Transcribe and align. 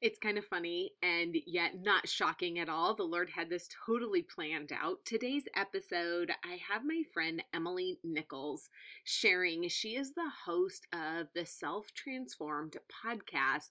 It's 0.00 0.20
kind 0.20 0.38
of 0.38 0.44
funny 0.44 0.92
and 1.02 1.36
yet 1.44 1.72
not 1.82 2.08
shocking 2.08 2.60
at 2.60 2.68
all. 2.68 2.94
The 2.94 3.02
Lord 3.02 3.30
had 3.30 3.50
this 3.50 3.68
totally 3.84 4.22
planned 4.22 4.70
out. 4.70 5.04
Today's 5.04 5.48
episode, 5.56 6.30
I 6.44 6.60
have 6.70 6.84
my 6.84 7.02
friend 7.12 7.42
Emily 7.52 7.98
Nichols 8.04 8.70
sharing. 9.02 9.68
She 9.68 9.96
is 9.96 10.14
the 10.14 10.30
host 10.46 10.86
of 10.92 11.26
the 11.34 11.44
Self 11.44 11.92
Transformed 11.94 12.76
podcast. 13.04 13.70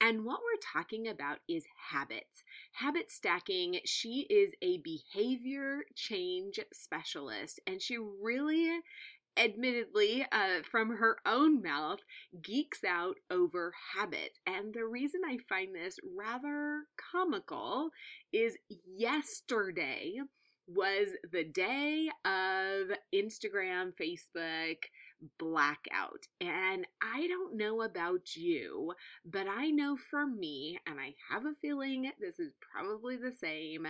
And 0.00 0.24
what 0.24 0.40
we're 0.40 0.80
talking 0.80 1.08
about 1.08 1.40
is 1.46 1.64
habits, 1.90 2.42
habit 2.72 3.10
stacking. 3.10 3.80
She 3.84 4.26
is 4.30 4.52
a 4.62 4.78
behavior 4.78 5.82
change 5.94 6.58
specialist, 6.72 7.60
and 7.66 7.82
she 7.82 7.98
really 7.98 8.80
admittedly, 9.36 10.26
uh, 10.32 10.62
from 10.70 10.96
her 10.96 11.18
own 11.26 11.62
mouth, 11.62 12.00
geeks 12.42 12.84
out 12.84 13.16
over 13.30 13.72
habits. 13.96 14.38
And 14.46 14.72
the 14.74 14.84
reason 14.84 15.20
I 15.26 15.38
find 15.48 15.74
this 15.74 15.98
rather 16.16 16.84
comical 17.12 17.90
is 18.32 18.56
yesterday 18.86 20.14
was 20.66 21.08
the 21.32 21.44
day 21.44 22.08
of 22.24 22.88
Instagram, 23.14 23.92
Facebook, 24.00 24.78
blackout. 25.38 26.26
And 26.40 26.86
I 27.02 27.26
don't 27.26 27.56
know 27.56 27.82
about 27.82 28.36
you, 28.36 28.92
but 29.24 29.46
I 29.48 29.70
know 29.70 29.96
for 29.96 30.26
me, 30.26 30.78
and 30.86 31.00
I 31.00 31.14
have 31.30 31.44
a 31.46 31.54
feeling 31.60 32.10
this 32.20 32.38
is 32.38 32.52
probably 32.72 33.16
the 33.16 33.32
same, 33.32 33.86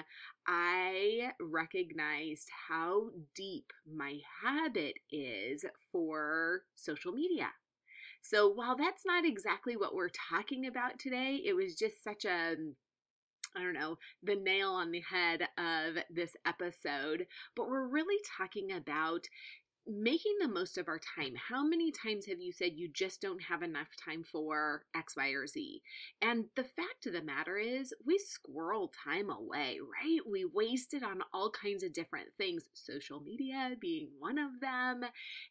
I 0.46 1.32
recognized 1.40 2.48
how 2.68 3.10
deep 3.34 3.72
my 3.92 4.18
habit 4.44 4.94
is 5.10 5.64
for 5.92 6.62
social 6.74 7.12
media. 7.12 7.48
So 8.22 8.48
while 8.48 8.76
that's 8.76 9.06
not 9.06 9.24
exactly 9.24 9.76
what 9.76 9.94
we're 9.94 10.10
talking 10.30 10.66
about 10.66 10.98
today, 10.98 11.42
it 11.44 11.54
was 11.54 11.76
just 11.76 12.02
such 12.02 12.24
a 12.24 12.56
mm, 12.58 12.72
I 13.56 13.62
don't 13.62 13.72
know, 13.72 13.96
the 14.22 14.34
nail 14.34 14.72
on 14.72 14.90
the 14.90 15.00
head 15.00 15.42
of 15.56 16.02
this 16.10 16.36
episode. 16.44 17.26
But 17.54 17.68
we're 17.68 17.86
really 17.86 18.22
talking 18.36 18.72
about 18.72 19.26
making 19.88 20.34
the 20.40 20.48
most 20.48 20.78
of 20.78 20.88
our 20.88 20.98
time. 20.98 21.34
How 21.48 21.64
many 21.64 21.90
times 21.90 22.26
have 22.26 22.40
you 22.40 22.52
said 22.52 22.72
you 22.74 22.88
just 22.88 23.20
don't 23.20 23.42
have 23.42 23.62
enough 23.62 23.88
time 24.02 24.24
for 24.24 24.84
X, 24.94 25.16
Y, 25.16 25.28
or 25.28 25.46
Z? 25.46 25.82
And 26.20 26.46
the 26.56 26.64
fact 26.64 27.06
of 27.06 27.12
the 27.12 27.22
matter 27.22 27.56
is, 27.56 27.94
we 28.04 28.18
squirrel 28.18 28.92
time 29.04 29.30
away, 29.30 29.78
right? 29.80 30.20
We 30.28 30.44
waste 30.44 30.94
it 30.94 31.02
on 31.02 31.22
all 31.32 31.50
kinds 31.50 31.82
of 31.82 31.92
different 31.92 32.28
things, 32.36 32.64
social 32.74 33.20
media 33.20 33.72
being 33.80 34.08
one 34.18 34.38
of 34.38 34.60
them. 34.60 35.04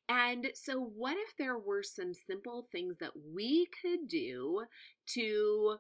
And 0.10 0.48
so, 0.54 0.80
what 0.80 1.18
if 1.18 1.38
there 1.38 1.58
were 1.58 1.84
some 1.84 2.14
simple 2.14 2.68
things 2.72 2.98
that 3.00 3.14
we 3.34 3.68
could 3.82 4.08
do 4.08 4.66
to 5.14 5.78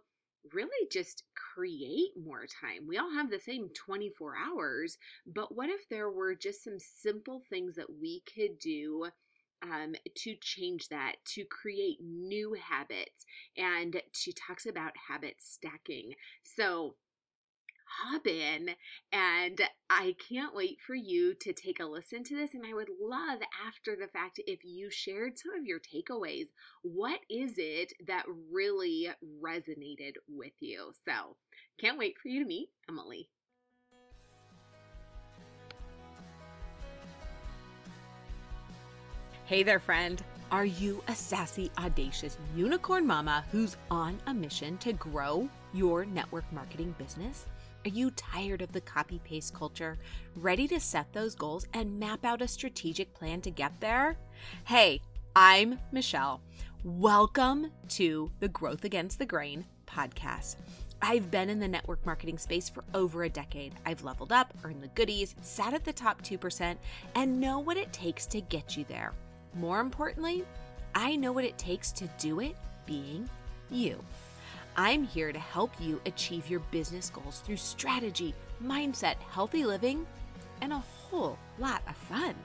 really 0.53 0.87
just 0.91 1.23
create 1.35 2.11
more 2.21 2.45
time. 2.45 2.87
We 2.87 2.97
all 2.97 3.11
have 3.13 3.29
the 3.29 3.39
same 3.39 3.69
24 3.69 4.35
hours, 4.37 4.97
but 5.25 5.55
what 5.55 5.69
if 5.69 5.87
there 5.89 6.09
were 6.09 6.35
just 6.35 6.63
some 6.63 6.77
simple 6.79 7.41
things 7.49 7.75
that 7.75 7.89
we 8.01 8.23
could 8.33 8.59
do 8.59 9.07
um, 9.63 9.95
to 10.15 10.35
change 10.41 10.89
that, 10.89 11.15
to 11.33 11.45
create 11.45 11.97
new 12.01 12.53
habits? 12.53 13.25
And 13.57 14.01
she 14.13 14.33
talks 14.33 14.65
about 14.65 14.93
habit 15.07 15.35
stacking. 15.39 16.13
So, 16.43 16.95
hop 17.85 18.27
in 18.27 18.71
and 19.11 19.61
I 19.89 20.15
can't 20.27 20.55
wait 20.55 20.79
for 20.85 20.95
you 20.95 21.33
to 21.35 21.53
take 21.53 21.79
a 21.79 21.85
listen 21.85 22.23
to 22.25 22.35
this 22.35 22.53
and 22.53 22.65
I 22.65 22.73
would 22.73 22.89
love 23.01 23.39
after 23.65 23.95
the 23.95 24.07
fact 24.07 24.39
if 24.47 24.59
you 24.63 24.89
shared 24.89 25.37
some 25.37 25.53
of 25.59 25.65
your 25.65 25.79
takeaways. 25.79 26.47
What 26.81 27.19
is 27.29 27.53
it 27.57 27.93
that 28.07 28.25
really 28.51 29.09
resonated 29.41 30.13
with 30.27 30.53
you? 30.59 30.91
So, 31.05 31.37
can't 31.79 31.97
wait 31.97 32.15
for 32.21 32.29
you 32.29 32.41
to 32.41 32.47
meet 32.47 32.69
Emily. 32.89 33.29
Hey 39.45 39.61
there, 39.61 39.79
friend. 39.79 40.23
Are 40.51 40.65
you 40.65 41.03
a 41.07 41.15
sassy, 41.15 41.71
audacious 41.77 42.37
unicorn 42.55 43.05
mama 43.05 43.43
who's 43.51 43.77
on 43.91 44.19
a 44.25 44.33
mission 44.33 44.77
to 44.79 44.93
grow 44.93 45.49
your 45.73 46.05
network 46.05 46.45
marketing 46.51 46.95
business? 46.97 47.45
Are 47.85 47.89
you 47.89 48.09
tired 48.09 48.63
of 48.63 48.71
the 48.71 48.81
copy 48.81 49.19
paste 49.23 49.53
culture? 49.53 49.99
Ready 50.35 50.67
to 50.69 50.79
set 50.79 51.13
those 51.13 51.35
goals 51.35 51.67
and 51.71 51.99
map 51.99 52.25
out 52.25 52.41
a 52.41 52.47
strategic 52.47 53.13
plan 53.13 53.41
to 53.41 53.51
get 53.51 53.79
there? 53.79 54.17
Hey, 54.63 55.01
I'm 55.35 55.77
Michelle. 55.91 56.41
Welcome 56.83 57.71
to 57.89 58.31
the 58.39 58.47
Growth 58.47 58.85
Against 58.85 59.19
the 59.19 59.27
Grain 59.27 59.65
podcast. 59.85 60.55
I've 60.99 61.29
been 61.29 61.47
in 61.47 61.59
the 61.59 61.67
network 61.67 62.03
marketing 62.07 62.39
space 62.39 62.69
for 62.69 62.83
over 62.95 63.23
a 63.23 63.29
decade. 63.29 63.75
I've 63.85 64.03
leveled 64.03 64.31
up, 64.31 64.51
earned 64.63 64.81
the 64.81 64.87
goodies, 64.87 65.35
sat 65.43 65.75
at 65.75 65.85
the 65.85 65.93
top 65.93 66.23
2%, 66.23 66.77
and 67.13 67.39
know 67.39 67.59
what 67.59 67.77
it 67.77 67.93
takes 67.93 68.25
to 68.27 68.41
get 68.41 68.75
you 68.75 68.85
there. 68.89 69.13
More 69.53 69.79
importantly, 69.79 70.43
I 70.95 71.15
know 71.17 71.31
what 71.31 71.45
it 71.45 71.59
takes 71.59 71.91
to 71.91 72.09
do 72.17 72.39
it 72.39 72.55
being 72.87 73.29
you. 73.69 74.03
I'm 74.77 75.05
here 75.05 75.31
to 75.31 75.39
help 75.39 75.71
you 75.79 76.01
achieve 76.05 76.49
your 76.49 76.59
business 76.71 77.09
goals 77.09 77.39
through 77.39 77.57
strategy, 77.57 78.33
mindset, 78.61 79.15
healthy 79.31 79.63
living, 79.63 80.05
and 80.61 80.73
a 80.73 80.77
whole 80.77 81.37
lot 81.59 81.81
of 81.87 81.95
fun. 81.95 82.35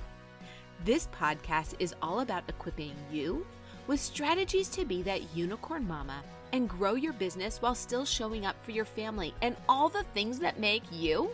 This 0.85 1.09
podcast 1.09 1.75
is 1.81 1.95
all 2.01 2.21
about 2.21 2.45
equipping 2.49 2.95
you 3.11 3.45
with 3.89 3.99
strategies 3.99 4.69
to 4.69 4.85
be 4.85 5.03
that 5.03 5.35
unicorn 5.37 5.89
mama 5.89 6.23
and 6.53 6.69
grow 6.69 6.95
your 6.95 7.13
business 7.15 7.61
while 7.61 7.75
still 7.75 8.05
showing 8.05 8.47
up 8.47 8.57
for 8.65 8.71
your 8.71 8.85
family 8.85 9.35
and 9.43 9.57
all 9.69 9.89
the 9.89 10.05
things 10.15 10.39
that 10.39 10.61
make 10.61 10.85
you 10.93 11.31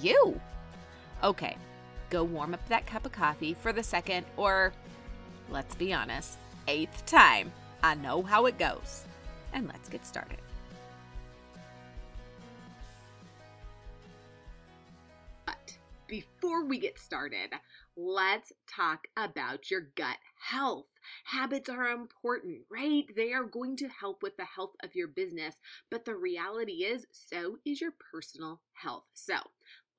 you. 0.00 0.40
Okay, 1.22 1.56
go 2.10 2.24
warm 2.24 2.54
up 2.54 2.68
that 2.68 2.86
cup 2.86 3.06
of 3.06 3.12
coffee 3.12 3.54
for 3.54 3.72
the 3.72 3.82
second, 3.82 4.26
or 4.36 4.72
let's 5.50 5.74
be 5.76 5.92
honest, 5.92 6.36
eighth 6.66 7.06
time. 7.06 7.52
I 7.82 7.94
know 7.94 8.22
how 8.22 8.46
it 8.46 8.58
goes 8.58 9.04
and 9.52 9.66
let's 9.68 9.88
get 9.88 10.06
started. 10.06 10.38
But 15.46 15.78
before 16.06 16.64
we 16.64 16.78
get 16.78 16.98
started, 16.98 17.50
let's 17.96 18.52
talk 18.68 19.06
about 19.16 19.70
your 19.70 19.88
gut 19.94 20.18
health. 20.38 20.86
Habits 21.24 21.68
are 21.68 21.88
important, 21.88 22.62
right? 22.70 23.04
They 23.14 23.32
are 23.32 23.44
going 23.44 23.76
to 23.78 23.88
help 23.88 24.22
with 24.22 24.36
the 24.36 24.44
health 24.44 24.74
of 24.82 24.94
your 24.94 25.08
business, 25.08 25.56
but 25.90 26.04
the 26.04 26.14
reality 26.14 26.84
is, 26.84 27.06
so 27.10 27.58
is 27.64 27.80
your 27.80 27.92
personal 28.12 28.60
health. 28.72 29.04
So, 29.14 29.34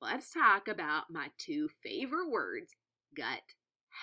let's 0.00 0.30
talk 0.30 0.68
about 0.68 1.10
my 1.10 1.28
two 1.38 1.68
favorite 1.82 2.30
words 2.30 2.74
gut 3.14 3.42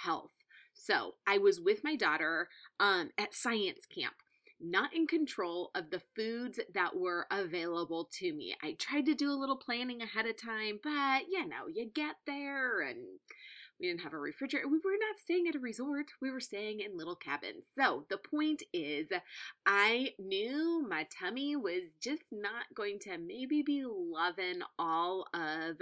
health. 0.03 0.31
So, 0.73 1.15
I 1.27 1.39
was 1.39 1.59
with 1.59 1.83
my 1.83 1.95
daughter 1.95 2.47
um, 2.79 3.09
at 3.17 3.33
science 3.33 3.85
camp 3.85 4.15
not 4.61 4.95
in 4.95 5.07
control 5.07 5.71
of 5.75 5.89
the 5.89 6.01
foods 6.15 6.59
that 6.73 6.95
were 6.95 7.27
available 7.31 8.09
to 8.19 8.33
me. 8.33 8.55
I 8.61 8.73
tried 8.73 9.05
to 9.05 9.15
do 9.15 9.31
a 9.31 9.39
little 9.39 9.57
planning 9.57 10.01
ahead 10.01 10.25
of 10.25 10.37
time, 10.37 10.79
but 10.83 11.23
you 11.29 11.47
know, 11.47 11.67
you 11.73 11.89
get 11.93 12.15
there 12.25 12.81
and 12.81 13.19
we 13.79 13.87
didn't 13.87 14.01
have 14.01 14.13
a 14.13 14.17
refrigerator. 14.17 14.67
We 14.67 14.77
were 14.77 14.97
not 14.99 15.19
staying 15.21 15.47
at 15.47 15.55
a 15.55 15.59
resort. 15.59 16.07
We 16.21 16.31
were 16.31 16.39
staying 16.39 16.81
in 16.81 16.97
little 16.97 17.15
cabins. 17.15 17.65
So 17.75 18.05
the 18.09 18.17
point 18.17 18.63
is, 18.73 19.07
I 19.65 20.13
knew 20.19 20.85
my 20.87 21.07
tummy 21.17 21.55
was 21.55 21.83
just 22.01 22.23
not 22.31 22.65
going 22.75 22.99
to 22.99 23.17
maybe 23.17 23.61
be 23.61 23.83
loving 23.85 24.61
all 24.77 25.27
of 25.33 25.77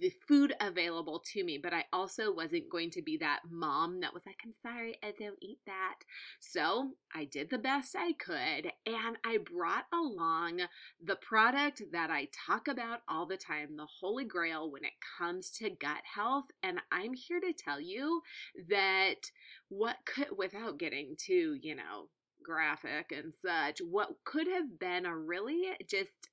the 0.00 0.12
food 0.28 0.54
available 0.60 1.22
to 1.32 1.44
me, 1.44 1.58
but 1.58 1.72
I 1.72 1.84
also 1.92 2.32
wasn't 2.32 2.70
going 2.70 2.90
to 2.90 3.02
be 3.02 3.16
that 3.18 3.40
mom 3.50 4.00
that 4.00 4.14
was 4.14 4.26
like, 4.26 4.36
I'm 4.44 4.54
sorry, 4.62 4.98
I 5.02 5.12
don't 5.18 5.38
eat 5.40 5.58
that. 5.66 5.96
So 6.38 6.90
I 7.14 7.24
did 7.24 7.50
the 7.50 7.58
best 7.58 7.96
I 7.98 8.12
could 8.12 8.72
and 8.86 9.16
I 9.24 9.38
brought 9.38 9.86
along 9.92 10.60
the 11.02 11.16
product 11.16 11.82
that 11.92 12.10
I 12.10 12.28
talk 12.46 12.68
about 12.68 13.00
all 13.08 13.26
the 13.26 13.36
time, 13.36 13.76
the 13.76 13.86
holy 14.00 14.24
grail 14.24 14.70
when 14.70 14.84
it 14.84 14.92
comes 15.18 15.50
to 15.58 15.70
gut 15.70 16.02
health. 16.14 16.46
And 16.62 16.80
I'm 16.92 17.14
here 17.26 17.40
to 17.40 17.52
tell 17.52 17.80
you 17.80 18.22
that 18.68 19.30
what 19.68 19.96
could, 20.04 20.28
without 20.36 20.78
getting 20.78 21.16
too, 21.18 21.56
you 21.60 21.74
know, 21.74 22.08
graphic 22.42 23.12
and 23.12 23.32
such, 23.40 23.80
what 23.80 24.10
could 24.24 24.46
have 24.46 24.78
been 24.78 25.06
a 25.06 25.16
really 25.16 25.70
just 25.88 26.30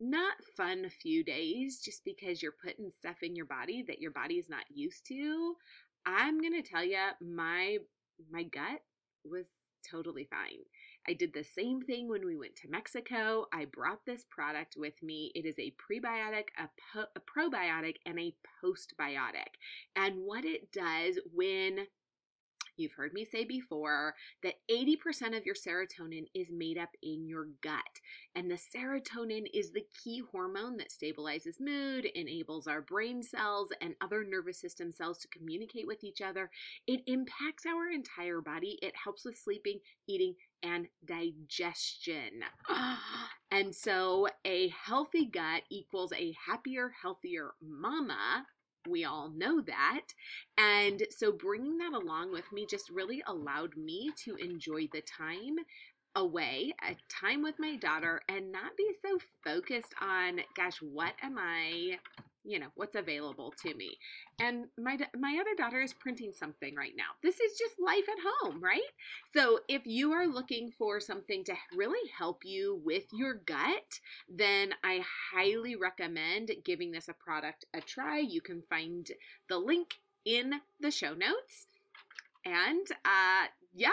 not 0.00 0.32
fun 0.56 0.88
few 1.02 1.22
days 1.22 1.80
just 1.84 2.02
because 2.04 2.42
you're 2.42 2.54
putting 2.64 2.90
stuff 2.90 3.16
in 3.22 3.36
your 3.36 3.44
body 3.44 3.84
that 3.86 4.00
your 4.00 4.10
body 4.10 4.36
is 4.36 4.48
not 4.48 4.64
used 4.72 5.06
to. 5.06 5.54
I'm 6.06 6.40
going 6.40 6.54
to 6.54 6.68
tell 6.68 6.84
you 6.84 6.98
my 7.20 7.78
my 8.30 8.44
gut 8.44 8.80
was 9.24 9.46
totally 9.90 10.26
fine. 10.30 10.60
I 11.08 11.14
did 11.14 11.32
the 11.32 11.44
same 11.44 11.80
thing 11.82 12.08
when 12.08 12.24
we 12.24 12.36
went 12.36 12.56
to 12.56 12.68
Mexico. 12.68 13.46
I 13.52 13.64
brought 13.64 14.04
this 14.06 14.24
product 14.28 14.74
with 14.76 15.02
me. 15.02 15.32
It 15.34 15.46
is 15.46 15.58
a 15.58 15.72
prebiotic, 15.72 16.48
a, 16.58 16.68
po- 16.92 17.10
a 17.16 17.20
probiotic, 17.20 17.96
and 18.06 18.18
a 18.18 18.34
postbiotic. 18.62 19.56
And 19.96 20.26
what 20.26 20.44
it 20.44 20.72
does 20.72 21.18
when 21.32 21.86
You've 22.80 22.92
heard 22.92 23.12
me 23.12 23.26
say 23.26 23.44
before 23.44 24.14
that 24.42 24.54
80% 24.70 25.36
of 25.36 25.44
your 25.44 25.54
serotonin 25.54 26.24
is 26.34 26.48
made 26.50 26.78
up 26.78 26.88
in 27.02 27.28
your 27.28 27.48
gut. 27.62 28.00
And 28.34 28.50
the 28.50 28.58
serotonin 28.58 29.44
is 29.52 29.72
the 29.72 29.84
key 30.02 30.22
hormone 30.32 30.78
that 30.78 30.88
stabilizes 30.90 31.60
mood, 31.60 32.06
enables 32.06 32.66
our 32.66 32.80
brain 32.80 33.22
cells 33.22 33.68
and 33.82 33.94
other 34.00 34.24
nervous 34.24 34.58
system 34.58 34.92
cells 34.92 35.18
to 35.18 35.28
communicate 35.28 35.86
with 35.86 36.02
each 36.02 36.22
other. 36.22 36.50
It 36.86 37.02
impacts 37.06 37.66
our 37.66 37.90
entire 37.90 38.40
body. 38.40 38.78
It 38.80 38.94
helps 39.04 39.26
with 39.26 39.36
sleeping, 39.36 39.80
eating, 40.08 40.36
and 40.62 40.88
digestion. 41.04 42.44
And 43.52 43.74
so, 43.74 44.28
a 44.44 44.68
healthy 44.68 45.26
gut 45.26 45.62
equals 45.70 46.12
a 46.12 46.36
happier, 46.46 46.92
healthier 47.02 47.54
mama 47.60 48.46
we 48.88 49.04
all 49.04 49.30
know 49.30 49.60
that. 49.62 50.06
And 50.58 51.02
so 51.10 51.32
bringing 51.32 51.78
that 51.78 51.92
along 51.92 52.32
with 52.32 52.50
me 52.52 52.66
just 52.68 52.90
really 52.90 53.22
allowed 53.26 53.76
me 53.76 54.10
to 54.24 54.36
enjoy 54.36 54.88
the 54.92 55.02
time 55.02 55.56
away, 56.16 56.74
a 56.82 56.96
time 57.08 57.42
with 57.42 57.54
my 57.58 57.76
daughter, 57.76 58.20
and 58.28 58.52
not 58.52 58.76
be 58.76 58.90
so 59.04 59.18
focused 59.44 59.94
on, 60.00 60.40
gosh, 60.56 60.78
what 60.82 61.14
am 61.22 61.38
I 61.38 61.98
you 62.44 62.58
know 62.58 62.68
what's 62.74 62.96
available 62.96 63.52
to 63.62 63.74
me. 63.74 63.98
And 64.38 64.66
my 64.78 64.98
my 65.18 65.38
other 65.40 65.54
daughter 65.56 65.80
is 65.80 65.92
printing 65.92 66.32
something 66.32 66.74
right 66.74 66.94
now. 66.96 67.12
This 67.22 67.40
is 67.40 67.58
just 67.58 67.74
life 67.78 68.08
at 68.08 68.22
home 68.24 68.62
right? 68.62 68.80
So 69.34 69.60
if 69.68 69.82
you 69.84 70.12
are 70.12 70.26
looking 70.26 70.70
for 70.76 71.00
something 71.00 71.44
to 71.44 71.54
really 71.76 72.10
help 72.16 72.44
you 72.44 72.80
with 72.84 73.04
your 73.12 73.34
gut 73.34 74.00
then 74.28 74.70
i 74.84 75.02
highly 75.32 75.76
recommend 75.76 76.50
giving 76.64 76.90
this 76.92 77.08
a 77.08 77.14
product 77.14 77.64
a 77.74 77.80
try. 77.80 78.18
You 78.18 78.40
can 78.40 78.62
find 78.68 79.06
the 79.48 79.58
link 79.58 79.94
in 80.24 80.54
the 80.80 80.90
show 80.90 81.14
notes. 81.14 81.66
And 82.44 82.86
uh 83.04 83.46
yeah 83.72 83.90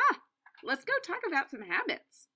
let's 0.64 0.84
go 0.86 0.94
talk 1.06 1.22
about 1.28 1.52
some 1.52 1.62
habits 1.62 2.28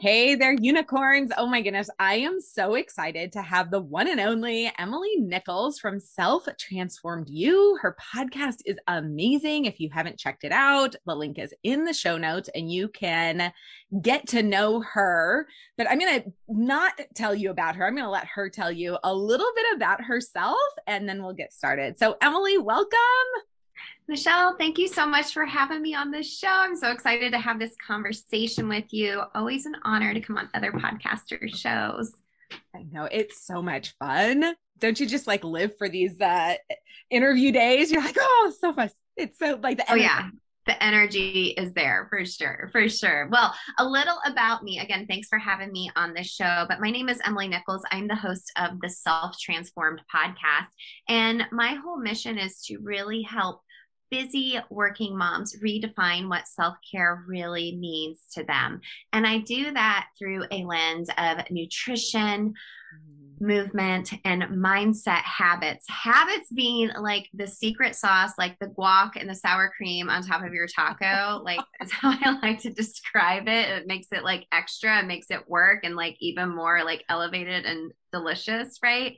Hey 0.00 0.34
there, 0.34 0.56
unicorns. 0.60 1.30
Oh 1.38 1.46
my 1.46 1.62
goodness. 1.62 1.88
I 2.00 2.16
am 2.16 2.40
so 2.40 2.74
excited 2.74 3.30
to 3.32 3.42
have 3.42 3.70
the 3.70 3.80
one 3.80 4.08
and 4.08 4.18
only 4.18 4.72
Emily 4.76 5.14
Nichols 5.18 5.78
from 5.78 6.00
Self 6.00 6.48
Transformed 6.58 7.28
You. 7.30 7.78
Her 7.80 7.96
podcast 8.14 8.62
is 8.66 8.78
amazing. 8.88 9.66
If 9.66 9.78
you 9.78 9.90
haven't 9.92 10.18
checked 10.18 10.42
it 10.42 10.50
out, 10.50 10.96
the 11.06 11.14
link 11.14 11.38
is 11.38 11.54
in 11.62 11.84
the 11.84 11.92
show 11.92 12.18
notes 12.18 12.50
and 12.52 12.68
you 12.72 12.88
can 12.88 13.52
get 14.00 14.26
to 14.28 14.42
know 14.42 14.80
her. 14.80 15.46
But 15.78 15.88
I'm 15.88 16.00
going 16.00 16.22
to 16.22 16.32
not 16.48 17.00
tell 17.14 17.32
you 17.32 17.50
about 17.50 17.76
her. 17.76 17.86
I'm 17.86 17.94
going 17.94 18.04
to 18.04 18.10
let 18.10 18.26
her 18.26 18.50
tell 18.50 18.72
you 18.72 18.98
a 19.04 19.14
little 19.14 19.52
bit 19.54 19.66
about 19.76 20.02
herself 20.02 20.58
and 20.88 21.08
then 21.08 21.22
we'll 21.22 21.32
get 21.32 21.52
started. 21.52 21.96
So, 21.96 22.16
Emily, 22.20 22.58
welcome. 22.58 22.98
Michelle, 24.08 24.56
thank 24.58 24.78
you 24.78 24.88
so 24.88 25.06
much 25.06 25.32
for 25.32 25.46
having 25.46 25.80
me 25.80 25.94
on 25.94 26.10
this 26.10 26.38
show. 26.38 26.48
I'm 26.48 26.76
so 26.76 26.90
excited 26.90 27.32
to 27.32 27.38
have 27.38 27.58
this 27.58 27.74
conversation 27.84 28.68
with 28.68 28.92
you. 28.92 29.22
Always 29.34 29.66
an 29.66 29.76
honor 29.84 30.12
to 30.12 30.20
come 30.20 30.38
on 30.38 30.48
other 30.54 30.72
podcaster 30.72 31.48
shows. 31.54 32.12
I 32.74 32.82
know 32.90 33.04
it's 33.04 33.46
so 33.46 33.62
much 33.62 33.94
fun. 33.98 34.54
Don't 34.78 34.98
you 34.98 35.06
just 35.06 35.26
like 35.26 35.44
live 35.44 35.76
for 35.78 35.88
these 35.88 36.20
uh 36.20 36.54
interview 37.10 37.52
days? 37.52 37.90
You're 37.90 38.02
like, 38.02 38.16
oh, 38.18 38.52
so 38.58 38.72
fun. 38.72 38.90
It's 39.16 39.38
so 39.38 39.58
like 39.62 39.78
the 39.78 39.84
oh 39.90 39.94
yeah, 39.94 40.28
the 40.66 40.82
energy 40.82 41.48
is 41.58 41.72
there 41.72 42.06
for 42.08 42.24
sure, 42.24 42.68
for 42.70 42.88
sure. 42.88 43.28
Well, 43.30 43.54
a 43.78 43.84
little 43.84 44.18
about 44.26 44.62
me. 44.62 44.78
Again, 44.78 45.06
thanks 45.08 45.28
for 45.28 45.38
having 45.38 45.72
me 45.72 45.90
on 45.96 46.14
this 46.14 46.28
show. 46.28 46.66
But 46.68 46.80
my 46.80 46.90
name 46.90 47.08
is 47.08 47.20
Emily 47.24 47.48
Nichols. 47.48 47.82
I'm 47.90 48.06
the 48.06 48.14
host 48.14 48.52
of 48.56 48.80
the 48.80 48.88
Self 48.88 49.36
Transformed 49.40 50.00
podcast. 50.14 50.68
And 51.08 51.44
my 51.50 51.74
whole 51.74 51.98
mission 51.98 52.38
is 52.38 52.62
to 52.66 52.78
really 52.78 53.22
help 53.22 53.60
busy 54.12 54.58
working 54.68 55.16
moms 55.16 55.56
redefine 55.64 56.28
what 56.28 56.46
self 56.46 56.76
care 56.88 57.24
really 57.26 57.76
means 57.76 58.18
to 58.30 58.44
them. 58.44 58.78
And 59.14 59.26
I 59.26 59.38
do 59.38 59.72
that 59.72 60.08
through 60.18 60.44
a 60.50 60.64
lens 60.64 61.08
of 61.16 61.38
nutrition, 61.50 62.52
mm-hmm. 62.52 63.46
movement, 63.46 64.12
and 64.26 64.42
mindset 64.42 65.22
habits. 65.22 65.86
Habits 65.88 66.52
being 66.54 66.90
like 67.00 67.30
the 67.32 67.46
secret 67.46 67.96
sauce, 67.96 68.32
like 68.36 68.58
the 68.58 68.66
guac 68.66 69.12
and 69.18 69.30
the 69.30 69.34
sour 69.34 69.72
cream 69.74 70.10
on 70.10 70.22
top 70.22 70.44
of 70.44 70.52
your 70.52 70.66
taco. 70.66 71.42
like, 71.42 71.60
that's 71.80 71.92
how 71.92 72.10
I 72.10 72.38
like 72.42 72.60
to 72.60 72.70
describe 72.70 73.48
it. 73.48 73.70
It 73.70 73.86
makes 73.86 74.08
it 74.12 74.24
like 74.24 74.46
extra, 74.52 74.98
it 74.98 75.06
makes 75.06 75.30
it 75.30 75.48
work 75.48 75.84
and 75.84 75.96
like 75.96 76.16
even 76.20 76.54
more 76.54 76.84
like 76.84 77.02
elevated 77.08 77.64
and 77.64 77.92
delicious, 78.12 78.78
right? 78.82 79.16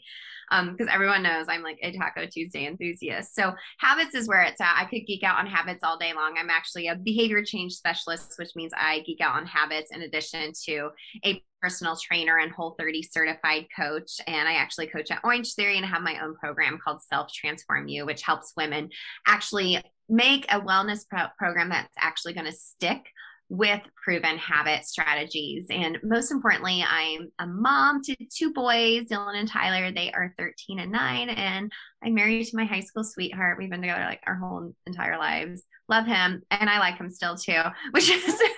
Because 0.62 0.88
um, 0.88 0.92
everyone 0.92 1.22
knows 1.22 1.46
I'm 1.48 1.62
like 1.62 1.78
a 1.82 1.92
Taco 1.92 2.26
Tuesday 2.26 2.66
enthusiast. 2.66 3.34
So 3.34 3.52
habits 3.78 4.14
is 4.14 4.28
where 4.28 4.42
it's 4.42 4.60
at. 4.60 4.76
I 4.78 4.84
could 4.84 5.06
geek 5.06 5.22
out 5.22 5.38
on 5.38 5.46
habits 5.46 5.82
all 5.82 5.98
day 5.98 6.12
long. 6.14 6.34
I'm 6.38 6.50
actually 6.50 6.88
a 6.88 6.96
behavior 6.96 7.42
change 7.44 7.72
specialist, 7.72 8.34
which 8.38 8.50
means 8.54 8.72
I 8.76 9.00
geek 9.00 9.20
out 9.20 9.36
on 9.36 9.46
habits 9.46 9.90
in 9.92 10.02
addition 10.02 10.52
to 10.66 10.90
a 11.24 11.42
personal 11.60 11.96
trainer 11.96 12.38
and 12.38 12.52
whole 12.52 12.74
30 12.78 13.02
certified 13.02 13.64
coach 13.74 14.20
and 14.26 14.46
i 14.46 14.52
actually 14.52 14.86
coach 14.86 15.10
at 15.10 15.22
Orangetheory 15.22 15.78
and 15.78 15.86
have 15.86 16.02
my 16.02 16.22
own 16.22 16.34
program 16.34 16.78
called 16.84 17.00
self 17.02 17.32
transform 17.32 17.88
you 17.88 18.04
which 18.04 18.20
helps 18.20 18.52
women 18.54 18.90
actually 19.26 19.82
make 20.10 20.44
a 20.52 20.60
wellness 20.60 21.08
pro- 21.08 21.28
program 21.38 21.70
that's 21.70 21.94
actually 21.98 22.34
going 22.34 22.44
to 22.44 22.52
stick 22.52 23.00
with 23.48 23.80
proven 24.02 24.38
habit 24.38 24.84
strategies. 24.84 25.66
And 25.70 25.98
most 26.02 26.30
importantly, 26.30 26.84
I'm 26.88 27.30
a 27.38 27.46
mom 27.46 28.02
to 28.02 28.16
two 28.34 28.52
boys, 28.52 29.06
Dylan 29.06 29.38
and 29.38 29.48
Tyler. 29.48 29.92
They 29.92 30.10
are 30.12 30.34
13 30.38 30.78
and 30.80 30.92
nine, 30.92 31.28
and 31.28 31.70
I'm 32.02 32.14
married 32.14 32.46
to 32.46 32.56
my 32.56 32.64
high 32.64 32.80
school 32.80 33.04
sweetheart. 33.04 33.58
We've 33.58 33.70
been 33.70 33.82
together 33.82 34.04
like 34.04 34.22
our 34.26 34.36
whole 34.36 34.72
entire 34.86 35.18
lives. 35.18 35.62
Love 35.88 36.06
him, 36.06 36.42
and 36.50 36.70
I 36.70 36.78
like 36.78 36.96
him 36.96 37.10
still 37.10 37.36
too, 37.36 37.62
which 37.92 38.10
is. 38.10 38.42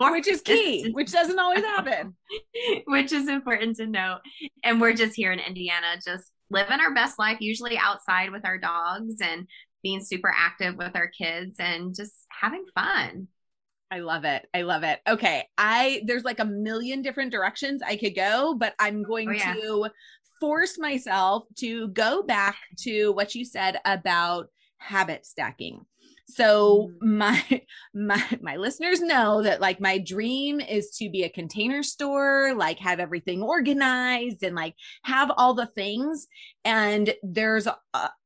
which 0.00 0.28
is 0.28 0.42
key, 0.42 0.90
which 0.92 1.10
doesn't 1.10 1.38
always 1.38 1.64
happen. 1.64 2.14
which 2.86 3.12
is 3.12 3.28
important 3.28 3.76
to 3.76 3.86
note. 3.86 4.18
And 4.62 4.80
we're 4.80 4.92
just 4.92 5.14
here 5.14 5.32
in 5.32 5.38
Indiana, 5.38 5.98
just 6.04 6.32
living 6.50 6.80
our 6.80 6.94
best 6.94 7.18
life, 7.18 7.38
usually 7.40 7.78
outside 7.78 8.30
with 8.30 8.44
our 8.44 8.58
dogs 8.58 9.16
and 9.22 9.46
being 9.82 10.02
super 10.02 10.32
active 10.36 10.76
with 10.76 10.96
our 10.96 11.08
kids 11.08 11.56
and 11.58 11.94
just 11.94 12.14
having 12.28 12.64
fun. 12.74 13.28
I 13.90 14.00
love 14.00 14.24
it. 14.24 14.46
I 14.52 14.62
love 14.62 14.82
it. 14.82 15.00
Okay. 15.08 15.48
I 15.56 16.02
there's 16.06 16.24
like 16.24 16.40
a 16.40 16.44
million 16.44 17.02
different 17.02 17.30
directions 17.30 17.82
I 17.82 17.96
could 17.96 18.14
go, 18.14 18.54
but 18.58 18.74
I'm 18.78 19.02
going 19.02 19.28
oh, 19.28 19.32
yeah. 19.32 19.54
to 19.54 19.88
force 20.40 20.78
myself 20.78 21.44
to 21.56 21.88
go 21.88 22.22
back 22.22 22.56
to 22.78 23.12
what 23.12 23.34
you 23.34 23.44
said 23.44 23.78
about 23.84 24.48
habit 24.78 25.24
stacking. 25.24 25.86
So 26.28 26.90
mm-hmm. 27.02 27.18
my 27.18 27.62
my 27.94 28.38
my 28.40 28.56
listeners 28.56 29.00
know 29.00 29.42
that 29.42 29.60
like 29.60 29.80
my 29.80 29.98
dream 29.98 30.60
is 30.60 30.90
to 30.98 31.08
be 31.08 31.22
a 31.22 31.28
container 31.28 31.82
store, 31.82 32.54
like 32.54 32.78
have 32.80 33.00
everything 33.00 33.42
organized 33.42 34.42
and 34.42 34.56
like 34.56 34.74
have 35.04 35.30
all 35.36 35.54
the 35.54 35.66
things 35.66 36.26
and 36.64 37.14
there's 37.22 37.66
a, 37.66 37.76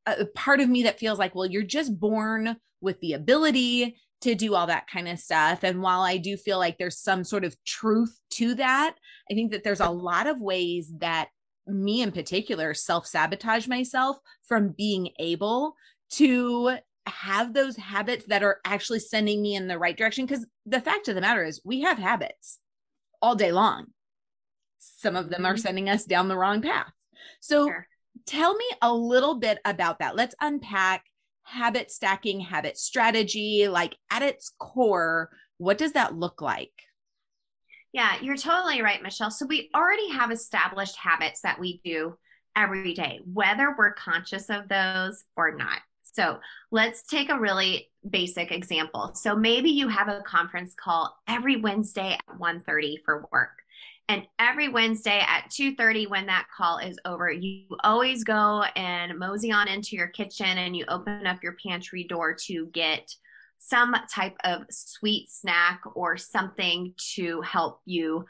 a 0.06 0.26
part 0.34 0.60
of 0.60 0.68
me 0.68 0.84
that 0.84 0.98
feels 0.98 1.18
like 1.18 1.34
well 1.34 1.46
you're 1.46 1.62
just 1.62 1.98
born 1.98 2.56
with 2.80 2.98
the 3.00 3.12
ability 3.12 3.96
to 4.22 4.34
do 4.34 4.54
all 4.54 4.66
that 4.66 4.86
kind 4.86 5.08
of 5.08 5.18
stuff. 5.18 5.62
And 5.62 5.82
while 5.82 6.02
I 6.02 6.18
do 6.18 6.36
feel 6.36 6.58
like 6.58 6.78
there's 6.78 6.98
some 6.98 7.24
sort 7.24 7.44
of 7.44 7.56
truth 7.64 8.18
to 8.32 8.54
that, 8.56 8.96
I 9.30 9.34
think 9.34 9.50
that 9.52 9.64
there's 9.64 9.80
a 9.80 9.90
lot 9.90 10.26
of 10.26 10.40
ways 10.40 10.92
that 10.98 11.28
me 11.66 12.02
in 12.02 12.12
particular 12.12 12.74
self 12.74 13.06
sabotage 13.06 13.66
myself 13.66 14.18
from 14.42 14.74
being 14.76 15.10
able 15.18 15.74
to 16.10 16.76
have 17.06 17.54
those 17.54 17.76
habits 17.76 18.26
that 18.26 18.42
are 18.42 18.60
actually 18.64 18.98
sending 19.00 19.40
me 19.40 19.54
in 19.54 19.68
the 19.68 19.78
right 19.78 19.96
direction. 19.96 20.26
Because 20.26 20.46
the 20.66 20.80
fact 20.80 21.08
of 21.08 21.14
the 21.14 21.20
matter 21.20 21.44
is, 21.44 21.60
we 21.64 21.80
have 21.82 21.98
habits 21.98 22.58
all 23.22 23.34
day 23.34 23.52
long. 23.52 23.86
Some 24.78 25.16
of 25.16 25.30
them 25.30 25.44
are 25.44 25.54
mm-hmm. 25.54 25.60
sending 25.60 25.88
us 25.88 26.04
down 26.04 26.28
the 26.28 26.36
wrong 26.36 26.62
path. 26.62 26.92
So, 27.40 27.66
sure. 27.66 27.86
tell 28.26 28.54
me 28.54 28.64
a 28.82 28.92
little 28.92 29.38
bit 29.38 29.58
about 29.64 29.98
that. 29.98 30.16
Let's 30.16 30.34
unpack 30.40 31.04
habit 31.50 31.90
stacking, 31.90 32.40
habit 32.40 32.78
strategy, 32.78 33.68
like 33.68 33.96
at 34.10 34.22
its 34.22 34.52
core, 34.58 35.30
what 35.58 35.78
does 35.78 35.92
that 35.92 36.16
look 36.16 36.40
like? 36.40 36.72
Yeah, 37.92 38.20
you're 38.22 38.36
totally 38.36 38.82
right, 38.82 39.02
Michelle. 39.02 39.30
So 39.30 39.46
we 39.46 39.68
already 39.74 40.10
have 40.10 40.30
established 40.30 40.96
habits 40.96 41.40
that 41.42 41.58
we 41.58 41.80
do 41.84 42.16
every 42.56 42.94
day, 42.94 43.20
whether 43.24 43.74
we're 43.76 43.94
conscious 43.94 44.48
of 44.48 44.68
those 44.68 45.24
or 45.36 45.56
not. 45.56 45.80
So 46.02 46.38
let's 46.70 47.02
take 47.02 47.30
a 47.30 47.38
really 47.38 47.90
basic 48.08 48.52
example. 48.52 49.12
So 49.14 49.36
maybe 49.36 49.70
you 49.70 49.88
have 49.88 50.08
a 50.08 50.22
conference 50.26 50.74
call 50.74 51.16
every 51.28 51.56
Wednesday 51.56 52.14
at 52.14 52.38
1:30 52.38 52.98
for 53.04 53.28
work. 53.32 53.50
And 54.10 54.26
every 54.40 54.68
Wednesday 54.68 55.20
at 55.20 55.50
2:30 55.50 56.08
when 56.08 56.26
that 56.26 56.48
call 56.56 56.78
is 56.78 56.98
over, 57.04 57.30
you 57.30 57.76
always 57.84 58.24
go 58.24 58.64
and 58.74 59.16
mosey 59.16 59.52
on 59.52 59.68
into 59.68 59.94
your 59.94 60.08
kitchen 60.08 60.58
and 60.58 60.76
you 60.76 60.84
open 60.88 61.28
up 61.28 61.44
your 61.44 61.54
pantry 61.64 62.02
door 62.02 62.34
to 62.46 62.66
get 62.72 63.14
some 63.58 63.94
type 64.12 64.36
of 64.42 64.64
sweet 64.68 65.30
snack 65.30 65.82
or 65.94 66.16
something 66.16 66.92
to 67.14 67.40
help 67.42 67.82
you 67.84 68.26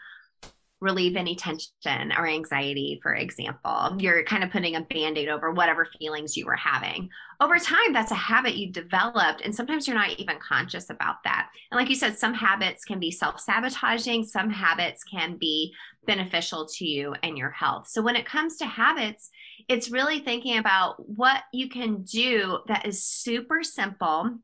relieve 0.80 1.16
any 1.16 1.36
tension 1.36 2.12
or 2.16 2.26
anxiety, 2.26 2.98
for 3.02 3.14
example. 3.14 3.96
You're 3.98 4.24
kind 4.24 4.42
of 4.42 4.50
putting 4.50 4.76
a 4.76 4.80
band 4.80 5.18
aid 5.18 5.28
over 5.28 5.52
whatever 5.52 5.88
feelings 5.98 6.36
you 6.36 6.46
were 6.46 6.56
having. 6.56 7.10
Over 7.40 7.58
time, 7.58 7.92
that's 7.92 8.10
a 8.10 8.16
habit 8.16 8.56
you've 8.56 8.72
developed, 8.72 9.42
and 9.42 9.54
sometimes 9.54 9.86
you're 9.86 9.96
not 9.96 10.18
even 10.18 10.38
conscious 10.38 10.90
about 10.90 11.16
that. 11.24 11.48
And 11.70 11.78
like 11.78 11.88
you 11.88 11.96
said, 11.96 12.18
some 12.18 12.34
habits 12.34 12.84
can 12.84 12.98
be 12.98 13.10
self 13.10 13.40
sabotaging, 13.40 14.24
some 14.24 14.50
habits 14.50 15.04
can 15.04 15.36
be 15.36 15.74
beneficial 16.06 16.66
to 16.66 16.86
you 16.86 17.14
and 17.22 17.36
your 17.36 17.50
health. 17.50 17.88
So 17.88 18.02
when 18.02 18.16
it 18.16 18.26
comes 18.26 18.56
to 18.56 18.66
habits, 18.66 19.30
it's 19.68 19.90
really 19.90 20.20
thinking 20.20 20.58
about 20.58 20.96
what 21.08 21.42
you 21.52 21.68
can 21.68 22.02
do 22.02 22.58
that 22.66 22.86
is 22.86 23.04
super 23.04 23.62
simple 23.62 24.38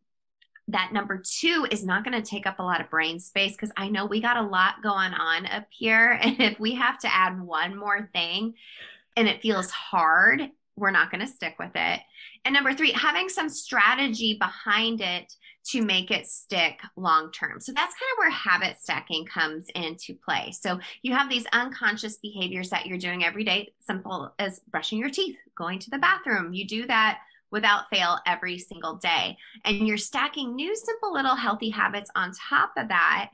that 0.68 0.92
number 0.92 1.22
two 1.24 1.66
is 1.70 1.84
not 1.84 2.04
going 2.04 2.20
to 2.20 2.28
take 2.28 2.46
up 2.46 2.58
a 2.58 2.62
lot 2.62 2.80
of 2.80 2.90
brain 2.90 3.20
space 3.20 3.52
because 3.52 3.72
I 3.76 3.88
know 3.88 4.06
we 4.06 4.20
got 4.20 4.36
a 4.36 4.42
lot 4.42 4.82
going 4.82 5.14
on 5.14 5.46
up 5.46 5.66
here. 5.70 6.18
And 6.26 6.40
if 6.40 6.58
we 6.58 6.74
have 6.74 6.98
to 7.00 7.14
add 7.14 7.40
one 7.40 7.76
more 7.76 8.08
thing 8.12 8.54
and 9.16 9.28
it 9.28 9.42
feels 9.42 9.70
hard, 9.70 10.50
we're 10.74 10.90
not 10.90 11.10
going 11.10 11.20
to 11.20 11.26
stick 11.26 11.54
with 11.58 11.70
it. 11.74 12.00
And 12.44 12.52
number 12.52 12.74
three, 12.74 12.92
having 12.92 13.28
some 13.28 13.48
strategy 13.48 14.36
behind 14.38 15.00
it 15.00 15.32
to 15.70 15.82
make 15.82 16.10
it 16.10 16.26
stick 16.26 16.80
long 16.96 17.32
term. 17.32 17.60
So 17.60 17.72
that's 17.72 17.94
kind 17.94 18.12
of 18.12 18.18
where 18.18 18.30
habit 18.30 18.78
stacking 18.80 19.24
comes 19.24 19.66
into 19.74 20.14
play. 20.14 20.52
So 20.52 20.78
you 21.02 21.12
have 21.14 21.28
these 21.28 21.46
unconscious 21.52 22.18
behaviors 22.18 22.70
that 22.70 22.86
you're 22.86 22.98
doing 22.98 23.24
every 23.24 23.44
day, 23.44 23.72
simple 23.80 24.32
as 24.38 24.60
brushing 24.70 24.98
your 24.98 25.10
teeth, 25.10 25.36
going 25.56 25.78
to 25.80 25.90
the 25.90 25.98
bathroom. 25.98 26.52
You 26.52 26.66
do 26.66 26.86
that 26.86 27.20
without 27.50 27.88
fail 27.90 28.18
every 28.26 28.58
single 28.58 28.94
day. 28.96 29.36
And 29.64 29.86
you're 29.86 29.96
stacking 29.96 30.54
new, 30.54 30.74
simple 30.74 31.12
little 31.12 31.36
healthy 31.36 31.70
habits 31.70 32.10
on 32.14 32.32
top 32.32 32.72
of 32.76 32.88
that 32.88 33.30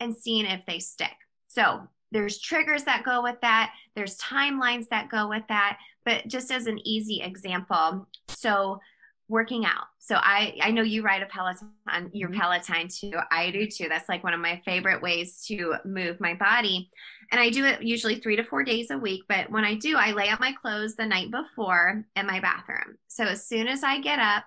and 0.00 0.14
seeing 0.14 0.46
if 0.46 0.64
they 0.66 0.78
stick. 0.78 1.14
So 1.48 1.88
there's 2.12 2.38
triggers 2.38 2.84
that 2.84 3.04
go 3.04 3.22
with 3.22 3.40
that, 3.40 3.72
there's 3.96 4.18
timelines 4.18 4.88
that 4.88 5.10
go 5.10 5.28
with 5.28 5.42
that. 5.48 5.78
But 6.04 6.28
just 6.28 6.52
as 6.52 6.66
an 6.66 6.78
easy 6.86 7.22
example, 7.22 8.06
so 8.28 8.80
working 9.28 9.64
out. 9.64 9.86
So 9.98 10.16
I 10.16 10.56
I 10.60 10.70
know 10.70 10.82
you 10.82 11.02
ride 11.02 11.22
a 11.22 11.26
Peloton, 11.26 11.70
your 12.12 12.28
mm-hmm. 12.28 12.40
Peloton 12.40 12.88
too. 12.88 13.14
I 13.30 13.50
do 13.50 13.66
too. 13.66 13.88
That's 13.88 14.08
like 14.08 14.22
one 14.22 14.34
of 14.34 14.40
my 14.40 14.60
favorite 14.64 15.02
ways 15.02 15.44
to 15.46 15.74
move 15.84 16.20
my 16.20 16.34
body. 16.34 16.90
And 17.32 17.40
I 17.40 17.48
do 17.48 17.64
it 17.64 17.82
usually 17.82 18.16
3 18.16 18.36
to 18.36 18.44
4 18.44 18.64
days 18.64 18.90
a 18.90 18.98
week, 18.98 19.22
but 19.28 19.50
when 19.50 19.64
I 19.64 19.74
do, 19.74 19.96
I 19.96 20.12
lay 20.12 20.28
out 20.28 20.40
my 20.40 20.52
clothes 20.52 20.94
the 20.94 21.06
night 21.06 21.30
before 21.30 22.04
in 22.16 22.26
my 22.26 22.38
bathroom. 22.38 22.98
So 23.08 23.24
as 23.24 23.46
soon 23.46 23.66
as 23.66 23.82
I 23.82 23.98
get 24.00 24.18
up, 24.18 24.44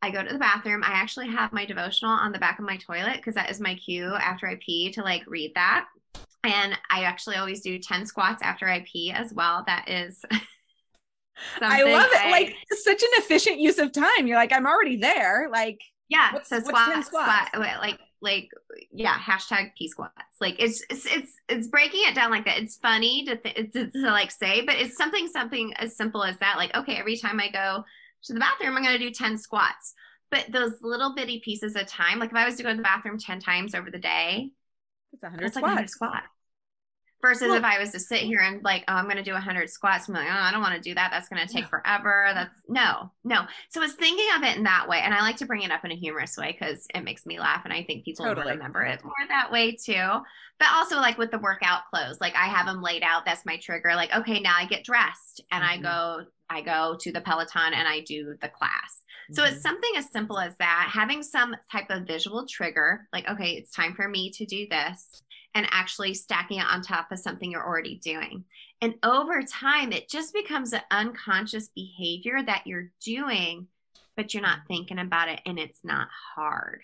I 0.00 0.10
go 0.10 0.22
to 0.22 0.32
the 0.32 0.38
bathroom. 0.38 0.82
I 0.84 0.92
actually 0.92 1.28
have 1.28 1.52
my 1.52 1.66
devotional 1.66 2.12
on 2.12 2.32
the 2.32 2.38
back 2.38 2.58
of 2.58 2.64
my 2.64 2.76
toilet 2.78 3.16
because 3.16 3.34
that 3.34 3.50
is 3.50 3.60
my 3.60 3.74
cue 3.74 4.14
after 4.14 4.48
I 4.48 4.58
pee 4.64 4.90
to 4.92 5.02
like 5.02 5.24
read 5.26 5.52
that. 5.54 5.86
And 6.44 6.78
I 6.90 7.02
actually 7.02 7.36
always 7.36 7.60
do 7.60 7.78
10 7.78 8.06
squats 8.06 8.42
after 8.42 8.68
I 8.68 8.84
pee 8.90 9.12
as 9.12 9.34
well. 9.34 9.64
That 9.66 9.88
is 9.88 10.24
I 11.60 11.82
love 11.82 12.08
it. 12.10 12.26
I, 12.26 12.30
like 12.30 12.56
such 12.70 13.02
an 13.02 13.08
efficient 13.14 13.58
use 13.58 13.78
of 13.78 13.92
time. 13.92 14.26
You're 14.26 14.36
like, 14.36 14.52
I'm 14.52 14.66
already 14.66 14.96
there. 14.96 15.48
Like, 15.50 15.80
yeah. 16.08 16.32
What's, 16.32 16.48
so 16.48 16.60
squat, 16.60 17.04
squat, 17.04 17.48
like, 17.54 17.98
like, 18.20 18.50
yeah. 18.90 19.14
Hashtag 19.14 19.70
P 19.76 19.88
squats. 19.88 20.14
Like, 20.40 20.56
it's, 20.58 20.82
it's, 20.90 21.06
it's, 21.06 21.36
it's 21.48 21.68
breaking 21.68 22.02
it 22.04 22.14
down 22.14 22.30
like 22.30 22.44
that. 22.44 22.58
It's 22.58 22.76
funny 22.76 23.24
to, 23.26 23.36
th- 23.36 23.72
to, 23.72 23.90
to 23.90 23.98
like 24.10 24.30
say, 24.30 24.62
but 24.62 24.76
it's 24.76 24.96
something, 24.96 25.28
something 25.28 25.72
as 25.74 25.96
simple 25.96 26.24
as 26.24 26.38
that. 26.38 26.56
Like, 26.56 26.74
okay, 26.76 26.96
every 26.96 27.16
time 27.16 27.40
I 27.40 27.50
go 27.50 27.84
to 28.24 28.32
the 28.32 28.40
bathroom, 28.40 28.76
I'm 28.76 28.82
going 28.82 28.98
to 28.98 29.04
do 29.04 29.10
10 29.10 29.38
squats. 29.38 29.94
But 30.30 30.46
those 30.50 30.72
little 30.82 31.14
bitty 31.14 31.40
pieces 31.40 31.74
of 31.74 31.86
time, 31.86 32.18
like 32.18 32.30
if 32.30 32.36
I 32.36 32.44
was 32.44 32.56
to 32.56 32.62
go 32.62 32.70
to 32.70 32.76
the 32.76 32.82
bathroom 32.82 33.18
10 33.18 33.40
times 33.40 33.74
over 33.74 33.90
the 33.90 33.98
day, 33.98 34.50
it's 35.12 35.22
100 35.22 35.44
it's 35.44 35.54
squats. 35.54 35.62
like 35.62 35.62
100 35.62 35.90
squats 35.90 36.26
versus 37.20 37.48
well, 37.48 37.56
if 37.56 37.64
I 37.64 37.78
was 37.78 37.90
to 37.92 38.00
sit 38.00 38.20
here 38.20 38.40
and 38.40 38.62
like, 38.62 38.84
oh, 38.88 38.94
I'm 38.94 39.04
going 39.04 39.16
to 39.16 39.22
do 39.22 39.32
100 39.32 39.68
squats. 39.70 40.08
I'm 40.08 40.14
like, 40.14 40.28
oh, 40.28 40.32
I 40.32 40.50
don't 40.52 40.60
want 40.60 40.74
to 40.74 40.80
do 40.80 40.94
that. 40.94 41.10
That's 41.10 41.28
going 41.28 41.46
to 41.46 41.52
take 41.52 41.66
forever. 41.66 42.30
That's 42.32 42.60
no, 42.68 43.10
no. 43.24 43.42
So 43.70 43.82
it's 43.82 43.94
thinking 43.94 44.28
of 44.36 44.42
it 44.42 44.56
in 44.56 44.64
that 44.64 44.88
way. 44.88 45.00
And 45.02 45.12
I 45.12 45.20
like 45.20 45.36
to 45.38 45.46
bring 45.46 45.62
it 45.62 45.70
up 45.70 45.84
in 45.84 45.92
a 45.92 45.96
humorous 45.96 46.36
way 46.36 46.56
because 46.58 46.86
it 46.94 47.04
makes 47.04 47.26
me 47.26 47.40
laugh. 47.40 47.62
And 47.64 47.72
I 47.72 47.82
think 47.82 48.04
people 48.04 48.24
totally. 48.24 48.52
remember 48.52 48.82
it 48.82 49.02
more 49.04 49.12
that 49.28 49.50
way 49.50 49.72
too. 49.72 50.20
But 50.58 50.68
also 50.72 50.96
like 50.96 51.18
with 51.18 51.30
the 51.30 51.38
workout 51.38 51.82
clothes, 51.92 52.20
like 52.20 52.34
I 52.34 52.46
have 52.46 52.66
them 52.66 52.82
laid 52.82 53.02
out. 53.02 53.24
That's 53.24 53.46
my 53.46 53.58
trigger. 53.58 53.94
Like, 53.94 54.14
okay, 54.14 54.40
now 54.40 54.54
I 54.56 54.66
get 54.66 54.84
dressed 54.84 55.42
and 55.50 55.62
mm-hmm. 55.62 55.86
I 55.86 55.90
go, 55.90 56.24
I 56.50 56.62
go 56.62 56.96
to 57.00 57.12
the 57.12 57.20
Peloton 57.20 57.74
and 57.74 57.86
I 57.86 58.00
do 58.00 58.34
the 58.40 58.48
class. 58.48 59.02
So 59.30 59.42
mm-hmm. 59.42 59.52
it's 59.52 59.62
something 59.62 59.90
as 59.96 60.10
simple 60.10 60.38
as 60.38 60.56
that, 60.56 60.90
having 60.92 61.22
some 61.22 61.54
type 61.70 61.90
of 61.90 62.06
visual 62.06 62.46
trigger, 62.48 63.06
like, 63.12 63.28
okay, 63.28 63.52
it's 63.52 63.70
time 63.70 63.94
for 63.94 64.08
me 64.08 64.30
to 64.30 64.46
do 64.46 64.66
this 64.70 65.22
and 65.58 65.66
actually 65.72 66.14
stacking 66.14 66.60
it 66.60 66.66
on 66.70 66.80
top 66.80 67.10
of 67.10 67.18
something 67.18 67.50
you're 67.50 67.66
already 67.66 67.96
doing. 67.96 68.44
And 68.80 68.94
over 69.02 69.42
time, 69.42 69.92
it 69.92 70.08
just 70.08 70.32
becomes 70.32 70.72
an 70.72 70.82
unconscious 70.92 71.68
behavior 71.74 72.40
that 72.46 72.62
you're 72.64 72.92
doing, 73.04 73.66
but 74.16 74.32
you're 74.32 74.42
not 74.42 74.60
thinking 74.68 75.00
about 75.00 75.28
it 75.28 75.40
and 75.44 75.58
it's 75.58 75.84
not 75.84 76.06
hard. 76.36 76.80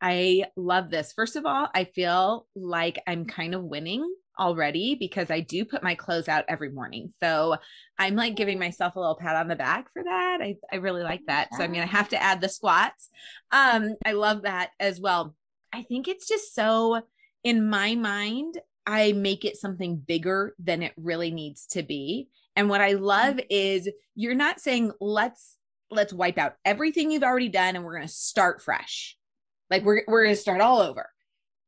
I 0.00 0.46
love 0.56 0.88
this. 0.88 1.12
First 1.12 1.36
of 1.36 1.44
all, 1.44 1.68
I 1.74 1.84
feel 1.84 2.46
like 2.56 2.98
I'm 3.06 3.26
kind 3.26 3.54
of 3.54 3.62
winning 3.62 4.10
already 4.38 4.94
because 4.94 5.30
I 5.30 5.40
do 5.40 5.66
put 5.66 5.82
my 5.82 5.94
clothes 5.94 6.28
out 6.28 6.46
every 6.48 6.70
morning. 6.70 7.12
So 7.20 7.56
I'm 7.98 8.16
like 8.16 8.36
giving 8.36 8.58
myself 8.58 8.96
a 8.96 9.00
little 9.00 9.16
pat 9.16 9.36
on 9.36 9.48
the 9.48 9.54
back 9.54 9.92
for 9.92 10.02
that. 10.02 10.38
I, 10.40 10.56
I 10.72 10.76
really 10.76 11.02
like 11.02 11.26
that. 11.26 11.48
So 11.52 11.62
I'm 11.62 11.74
going 11.74 11.86
to 11.86 11.94
have 11.94 12.08
to 12.08 12.22
add 12.22 12.40
the 12.40 12.48
squats. 12.48 13.10
Um, 13.52 13.96
I 14.06 14.12
love 14.12 14.42
that 14.42 14.70
as 14.80 14.98
well. 14.98 15.36
I 15.74 15.82
think 15.82 16.08
it's 16.08 16.26
just 16.26 16.54
so 16.54 17.02
in 17.44 17.68
my 17.68 17.94
mind, 17.94 18.58
I 18.86 19.12
make 19.12 19.44
it 19.44 19.56
something 19.56 19.96
bigger 19.96 20.54
than 20.58 20.82
it 20.82 20.92
really 20.96 21.30
needs 21.30 21.66
to 21.68 21.82
be. 21.82 22.28
And 22.56 22.68
what 22.68 22.80
I 22.80 22.92
love 22.92 23.36
mm-hmm. 23.36 23.46
is 23.50 23.88
you're 24.14 24.34
not 24.34 24.60
saying 24.60 24.92
let's 25.00 25.56
let's 25.90 26.12
wipe 26.12 26.38
out 26.38 26.56
everything 26.64 27.10
you've 27.10 27.22
already 27.22 27.48
done 27.48 27.76
and 27.76 27.84
we're 27.84 27.96
going 27.96 28.08
to 28.08 28.12
start 28.12 28.62
fresh. 28.62 29.16
Like 29.70 29.84
we're 29.84 30.02
we're 30.06 30.24
going 30.24 30.34
to 30.34 30.40
start 30.40 30.60
all 30.60 30.80
over. 30.80 31.08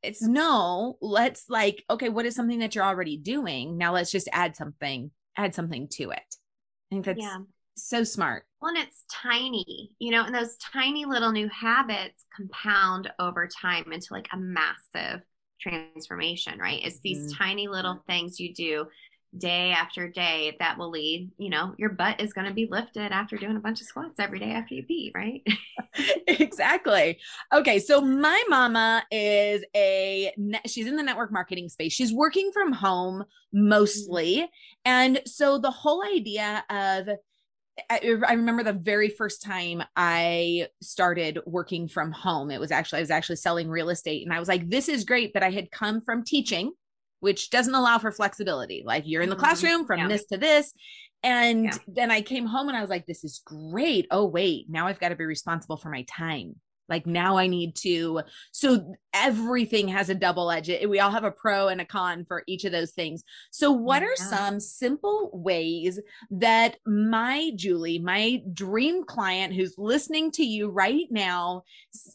It's 0.03 0.23
no, 0.23 0.99
let's 1.01 1.49
like 1.49 1.85
okay, 1.89 2.09
what 2.09 2.27
is 2.27 2.35
something 2.35 2.59
that 2.59 2.75
you're 2.75 2.85
already 2.85 3.17
doing? 3.17 3.79
Now 3.79 3.95
let's 3.95 4.11
just 4.11 4.29
add 4.33 4.57
something, 4.57 5.11
add 5.37 5.55
something 5.55 5.89
to 5.93 6.11
it. 6.11 6.19
I 6.19 6.95
think 6.95 7.07
that's 7.07 7.21
yeah. 7.21 7.39
so 7.77 8.05
smart. 8.05 8.45
Well, 8.61 8.75
and 8.75 8.85
it's 8.85 9.05
tiny, 9.11 9.93
you 9.99 10.11
know, 10.11 10.25
and 10.25 10.35
those 10.35 10.57
tiny 10.57 11.05
little 11.05 11.33
new 11.33 11.49
habits 11.49 12.25
compound 12.35 13.11
over 13.19 13.49
time 13.49 13.93
into 13.93 14.09
like 14.11 14.29
a 14.33 14.37
massive 14.37 15.23
transformation, 15.61 16.59
right? 16.59 16.81
It's 16.83 17.01
these 17.01 17.33
mm-hmm. 17.33 17.43
tiny 17.43 17.69
little 17.69 18.03
things 18.07 18.41
you 18.41 18.53
do 18.55 18.87
day 19.37 19.73
after 19.73 20.09
day 20.09 20.57
that 20.61 20.79
will 20.79 20.91
lead, 20.91 21.31
you 21.39 21.51
know, 21.51 21.75
your 21.77 21.91
butt 21.91 22.21
is 22.21 22.33
going 22.33 22.47
to 22.47 22.55
be 22.55 22.69
lifted 22.71 23.11
after 23.13 23.37
doing 23.37 23.57
a 23.57 23.61
bunch 23.61 23.81
of 23.81 23.87
squats 23.87 24.21
every 24.21 24.39
day 24.39 24.53
after 24.53 24.75
you 24.75 24.85
pee, 24.85 25.13
right? 25.15 25.43
exactly. 26.27 27.19
Okay, 27.53 27.79
so 27.79 28.01
my 28.01 28.43
mama 28.49 29.05
is 29.11 29.65
a 29.75 30.33
she's 30.67 30.87
in 30.87 30.97
the 30.97 31.03
network 31.03 31.33
marketing 31.33 31.69
space. 31.69 31.93
She's 31.93 32.13
working 32.13 32.51
from 32.53 32.73
home 32.73 33.21
mm-hmm. 33.23 33.69
mostly. 33.69 34.49
And 34.85 35.21
so 35.27 35.59
the 35.59 35.71
whole 35.71 36.05
idea 36.05 36.65
of 36.71 37.09
I, 37.91 38.17
I 38.27 38.35
remember 38.35 38.63
the 38.63 38.73
very 38.73 39.09
first 39.09 39.43
time 39.43 39.83
I 39.97 40.69
started 40.81 41.41
working 41.47 41.89
from 41.89 42.13
home. 42.13 42.51
It 42.51 42.61
was 42.61 42.71
actually, 42.71 42.99
I 42.99 43.03
was 43.03 43.11
actually 43.11 43.37
selling 43.37 43.69
real 43.69 43.91
estate 43.91 44.25
and 44.25 44.33
I 44.33 44.39
was 44.39 44.49
like, 44.49 44.69
this 44.71 44.89
is 44.89 45.05
great. 45.05 45.33
But 45.33 45.43
I 45.43 45.51
had 45.51 45.71
come 45.71 46.01
from 46.01 46.23
teaching, 46.25 46.73
which 47.21 47.51
doesn't 47.51 47.75
allow 47.75 47.99
for 47.99 48.13
flexibility. 48.13 48.83
Like 48.87 49.05
you're 49.07 49.23
in 49.23 49.29
the 49.29 49.35
mm-hmm. 49.35 49.45
classroom 49.45 49.87
from 49.87 50.01
yeah. 50.01 50.09
this 50.09 50.25
to 50.27 50.37
this. 50.37 50.73
And 51.25 51.65
yeah. 51.65 51.79
then 51.89 52.11
I 52.11 52.21
came 52.21 52.47
home 52.47 52.69
and 52.69 52.77
I 52.77 52.81
was 52.81 52.91
like, 52.91 53.07
this 53.07 53.25
is 53.25 53.41
great. 53.45 54.07
Oh, 54.11 54.27
wait, 54.27 54.67
now 54.69 54.87
I've 54.87 55.01
got 55.01 55.09
to 55.09 55.17
be 55.17 55.25
responsible 55.25 55.79
for 55.79 55.89
my 55.89 56.03
time. 56.03 56.57
Like 56.89 57.07
now 57.07 57.37
I 57.37 57.47
need 57.47 57.77
to. 57.77 58.23
So 58.53 58.95
everything 59.15 59.89
has 59.89 60.11
a 60.11 60.15
double 60.15 60.51
edge. 60.51 60.71
We 60.87 61.01
all 61.01 61.11
have 61.11 61.25
a 61.25 61.31
pro 61.31 61.69
and 61.69 61.81
a 61.81 61.85
con 61.85 62.25
for 62.27 62.43
each 62.47 62.65
of 62.65 62.73
those 62.73 62.93
things. 62.93 63.25
So, 63.51 63.73
what 63.73 64.03
yeah. 64.03 64.09
are 64.09 64.17
some 64.17 64.61
simple 64.61 65.31
ways 65.33 65.99
that 66.31 66.77
my 66.87 67.53
Julie, 67.57 67.99
my 67.99 68.43
dream 68.53 69.05
client 69.05 69.55
who's 69.55 69.75
listening 69.79 70.31
to 70.33 70.45
you 70.45 70.69
right 70.69 71.07
now, 71.11 71.63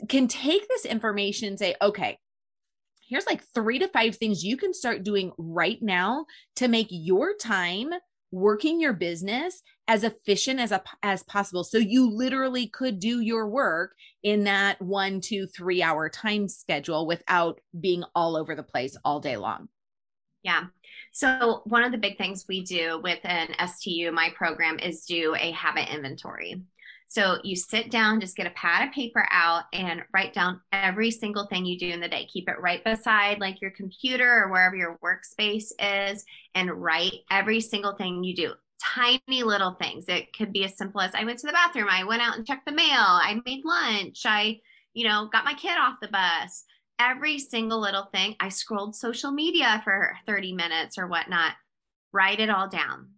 can 0.07 0.27
take 0.27 0.67
this 0.67 0.85
information 0.85 1.47
and 1.47 1.57
say, 1.59 1.75
okay, 1.81 2.17
here's 3.07 3.25
like 3.25 3.43
three 3.55 3.79
to 3.79 3.87
five 3.87 4.15
things 4.15 4.43
you 4.43 4.55
can 4.55 4.73
start 4.73 5.03
doing 5.03 5.31
right 5.37 5.81
now 5.81 6.25
to 6.57 6.67
make 6.67 6.87
your 6.91 7.35
time 7.35 7.89
working 8.31 8.79
your 8.79 8.93
business 8.93 9.63
as 9.89 10.03
efficient 10.03 10.59
as 10.59 10.71
a, 10.71 10.81
as 11.01 11.23
possible 11.23 11.63
so 11.63 11.77
you 11.79 12.09
literally 12.09 12.67
could 12.67 12.99
do 12.99 13.21
your 13.21 13.47
work 13.49 13.95
in 14.23 14.43
that 14.43 14.79
one 14.81 15.19
two 15.19 15.47
three 15.47 15.81
hour 15.81 16.07
time 16.07 16.47
schedule 16.47 17.07
without 17.07 17.59
being 17.81 18.03
all 18.13 18.37
over 18.37 18.55
the 18.55 18.63
place 18.63 18.95
all 19.03 19.19
day 19.19 19.35
long 19.35 19.67
yeah 20.43 20.65
so 21.11 21.61
one 21.65 21.83
of 21.83 21.91
the 21.91 21.97
big 21.97 22.17
things 22.17 22.45
we 22.47 22.63
do 22.63 23.01
with 23.03 23.19
an 23.23 23.49
stu 23.67 24.11
my 24.11 24.29
program 24.37 24.77
is 24.77 25.05
do 25.05 25.35
a 25.39 25.51
habit 25.51 25.91
inventory 25.93 26.61
So 27.11 27.39
you 27.43 27.55
sit 27.55 27.89
down, 27.89 28.21
just 28.21 28.37
get 28.37 28.45
a 28.45 28.51
pad 28.51 28.87
of 28.87 28.93
paper 28.93 29.27
out 29.31 29.63
and 29.73 30.03
write 30.13 30.31
down 30.31 30.61
every 30.71 31.09
single 31.09 31.47
thing 31.47 31.65
you 31.65 31.75
do 31.79 31.89
in 31.89 31.99
the 31.99 32.07
day. 32.07 32.27
Keep 32.31 32.47
it 32.49 32.61
right 32.61 32.83
beside 32.83 33.39
like 33.39 33.61
your 33.61 33.71
computer 33.71 34.31
or 34.31 34.51
wherever 34.51 34.75
your 34.75 34.99
workspace 35.03 35.71
is 35.79 36.23
and 36.53 36.69
write 36.69 37.13
every 37.31 37.61
single 37.61 37.95
thing 37.95 38.23
you 38.23 38.35
do. 38.35 38.53
Tiny 38.81 39.43
little 39.43 39.73
things. 39.73 40.05
It 40.07 40.33
could 40.33 40.53
be 40.53 40.63
as 40.63 40.77
simple 40.77 41.01
as 41.01 41.13
I 41.13 41.25
went 41.25 41.39
to 41.39 41.47
the 41.47 41.53
bathroom, 41.53 41.87
I 41.89 42.03
went 42.03 42.21
out 42.21 42.37
and 42.37 42.45
checked 42.45 42.65
the 42.65 42.71
mail, 42.71 42.87
I 42.89 43.39
made 43.45 43.65
lunch, 43.65 44.21
I, 44.25 44.59
you 44.93 45.07
know, 45.07 45.29
got 45.31 45.45
my 45.45 45.53
kid 45.53 45.77
off 45.77 45.99
the 46.01 46.07
bus. 46.07 46.63
Every 46.99 47.39
single 47.39 47.79
little 47.79 48.09
thing. 48.13 48.35
I 48.41 48.49
scrolled 48.49 48.93
social 48.93 49.31
media 49.31 49.81
for 49.85 50.17
30 50.25 50.53
minutes 50.53 50.97
or 50.97 51.07
whatnot. 51.07 51.53
Write 52.11 52.41
it 52.41 52.49
all 52.49 52.67
down 52.67 53.11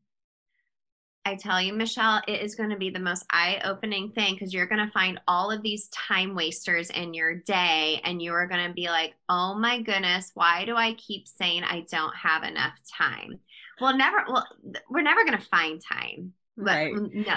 I 1.24 1.36
tell 1.36 1.62
you, 1.62 1.74
Michelle, 1.74 2.22
it 2.28 2.42
is 2.42 2.56
going 2.56 2.72
to 2.72 2.78
be 2.78 2.90
the 2.90 3.00
most 3.00 3.26
eye 3.30 3.62
opening 3.64 4.12
thing 4.12 4.34
because 4.34 4.54
you're 4.54 4.66
going 4.66 4.84
to 4.84 4.92
find 4.92 5.20
all 5.28 5.52
of 5.52 5.62
these 5.62 5.88
time 5.90 6.34
wasters 6.34 6.90
in 6.90 7.14
your 7.14 7.36
day 7.36 8.02
and 8.04 8.20
you 8.20 8.34
are 8.34 8.48
going 8.48 8.68
to 8.68 8.74
be 8.74 8.88
like, 8.88 9.14
oh 9.30 9.54
my 9.54 9.80
goodness, 9.80 10.32
why 10.34 10.66
do 10.66 10.76
I 10.76 10.96
keep 10.96 11.28
saying 11.28 11.64
I 11.64 11.86
don't 11.92 12.16
have 12.16 12.44
enough 12.44 12.74
time? 12.98 13.40
Well, 13.82 13.98
never, 13.98 14.26
well, 14.30 14.48
we're 14.90 15.02
never 15.02 15.26
going 15.26 15.38
to 15.38 15.46
find 15.46 15.82
time. 15.82 16.34
But, 16.56 16.66
right. 16.66 16.94
No, 16.94 17.36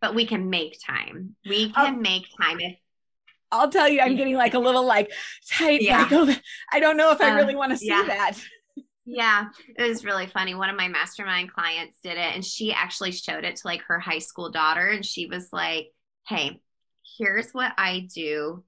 but 0.00 0.14
we 0.14 0.24
can 0.26 0.48
make 0.48 0.78
time. 0.86 1.34
We 1.48 1.72
can 1.72 2.00
make 2.00 2.26
time 2.40 2.60
if 2.60 2.76
I'll 3.52 3.70
tell 3.70 3.88
you, 3.88 4.00
I'm 4.00 4.16
getting 4.16 4.36
like 4.36 4.54
a 4.54 4.58
little 4.58 4.84
like 4.84 5.10
tight. 5.48 5.82
Yeah. 5.82 6.02
Like, 6.02 6.12
oh, 6.12 6.34
I 6.72 6.80
don't 6.80 6.96
know 6.96 7.10
if 7.10 7.20
I 7.20 7.34
really 7.34 7.54
um, 7.54 7.58
want 7.58 7.72
to 7.72 7.76
see 7.76 7.88
yeah. 7.88 8.04
that. 8.06 8.32
Yeah, 9.04 9.46
it 9.76 9.88
was 9.88 10.04
really 10.04 10.26
funny. 10.26 10.54
One 10.54 10.70
of 10.70 10.76
my 10.76 10.86
mastermind 10.86 11.52
clients 11.52 11.98
did 12.02 12.12
it 12.12 12.34
and 12.34 12.44
she 12.44 12.72
actually 12.72 13.10
showed 13.10 13.44
it 13.44 13.56
to 13.56 13.66
like 13.66 13.82
her 13.82 13.98
high 13.98 14.18
school 14.18 14.50
daughter 14.50 14.86
and 14.86 15.04
she 15.04 15.26
was 15.26 15.48
like, 15.52 15.88
"Hey, 16.28 16.60
here's 17.18 17.50
what 17.50 17.72
I 17.76 18.08
do 18.14 18.62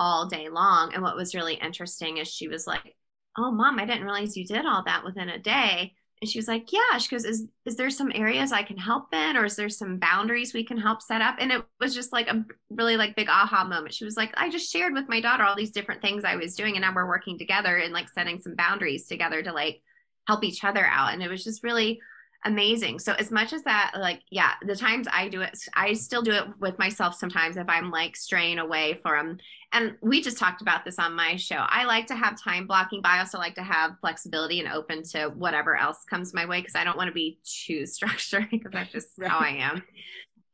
all 0.00 0.26
day 0.26 0.48
long." 0.48 0.94
And 0.94 1.02
what 1.02 1.16
was 1.16 1.34
really 1.34 1.54
interesting 1.54 2.16
is 2.16 2.28
she 2.28 2.48
was 2.48 2.66
like, 2.66 2.96
"Oh, 3.36 3.50
mom, 3.50 3.78
I 3.78 3.84
didn't 3.84 4.04
realize 4.04 4.36
you 4.36 4.46
did 4.46 4.64
all 4.64 4.84
that 4.84 5.04
within 5.04 5.28
a 5.28 5.38
day." 5.38 5.94
And 6.20 6.28
she 6.28 6.38
was 6.38 6.48
like, 6.48 6.72
Yeah. 6.72 6.98
She 6.98 7.08
goes, 7.08 7.24
Is 7.24 7.46
is 7.64 7.76
there 7.76 7.90
some 7.90 8.12
areas 8.14 8.52
I 8.52 8.62
can 8.62 8.76
help 8.76 9.12
in 9.14 9.36
or 9.36 9.44
is 9.44 9.56
there 9.56 9.68
some 9.68 9.98
boundaries 9.98 10.54
we 10.54 10.64
can 10.64 10.78
help 10.78 11.02
set 11.02 11.20
up? 11.20 11.36
And 11.38 11.52
it 11.52 11.64
was 11.80 11.94
just 11.94 12.12
like 12.12 12.28
a 12.28 12.44
really 12.70 12.96
like 12.96 13.16
big 13.16 13.28
aha 13.28 13.64
moment. 13.64 13.94
She 13.94 14.04
was 14.04 14.16
like, 14.16 14.32
I 14.36 14.50
just 14.50 14.72
shared 14.72 14.94
with 14.94 15.08
my 15.08 15.20
daughter 15.20 15.44
all 15.44 15.56
these 15.56 15.70
different 15.70 16.02
things 16.02 16.24
I 16.24 16.36
was 16.36 16.54
doing 16.54 16.74
and 16.74 16.82
now 16.82 16.92
we're 16.94 17.08
working 17.08 17.38
together 17.38 17.76
and 17.76 17.92
like 17.92 18.08
setting 18.08 18.38
some 18.38 18.54
boundaries 18.54 19.06
together 19.06 19.42
to 19.42 19.52
like 19.52 19.82
help 20.26 20.44
each 20.44 20.64
other 20.64 20.84
out. 20.84 21.12
And 21.12 21.22
it 21.22 21.30
was 21.30 21.44
just 21.44 21.62
really 21.62 22.00
amazing. 22.44 22.98
So 22.98 23.14
as 23.14 23.30
much 23.30 23.52
as 23.52 23.62
that, 23.64 23.92
like, 23.98 24.22
yeah, 24.30 24.52
the 24.62 24.76
times 24.76 25.06
I 25.12 25.28
do 25.28 25.40
it, 25.40 25.58
I 25.74 25.92
still 25.92 26.22
do 26.22 26.32
it 26.32 26.44
with 26.60 26.78
myself 26.78 27.14
sometimes 27.14 27.56
if 27.56 27.68
I'm 27.68 27.90
like 27.90 28.16
straying 28.16 28.58
away 28.58 29.00
from, 29.02 29.38
and 29.72 29.96
we 30.00 30.22
just 30.22 30.38
talked 30.38 30.62
about 30.62 30.84
this 30.84 30.98
on 30.98 31.14
my 31.14 31.36
show. 31.36 31.56
I 31.68 31.84
like 31.84 32.06
to 32.06 32.14
have 32.14 32.40
time 32.40 32.66
blocking, 32.66 33.02
but 33.02 33.10
I 33.10 33.18
also 33.18 33.38
like 33.38 33.54
to 33.56 33.62
have 33.62 33.98
flexibility 34.00 34.60
and 34.60 34.72
open 34.72 35.02
to 35.10 35.28
whatever 35.36 35.76
else 35.76 36.04
comes 36.08 36.32
my 36.32 36.46
way 36.46 36.60
because 36.60 36.76
I 36.76 36.84
don't 36.84 36.96
want 36.96 37.08
to 37.08 37.14
be 37.14 37.38
too 37.44 37.86
structured 37.86 38.48
because 38.50 38.72
that's 38.72 38.92
just 38.92 39.08
right. 39.18 39.30
how 39.30 39.38
I 39.38 39.50
am. 39.50 39.82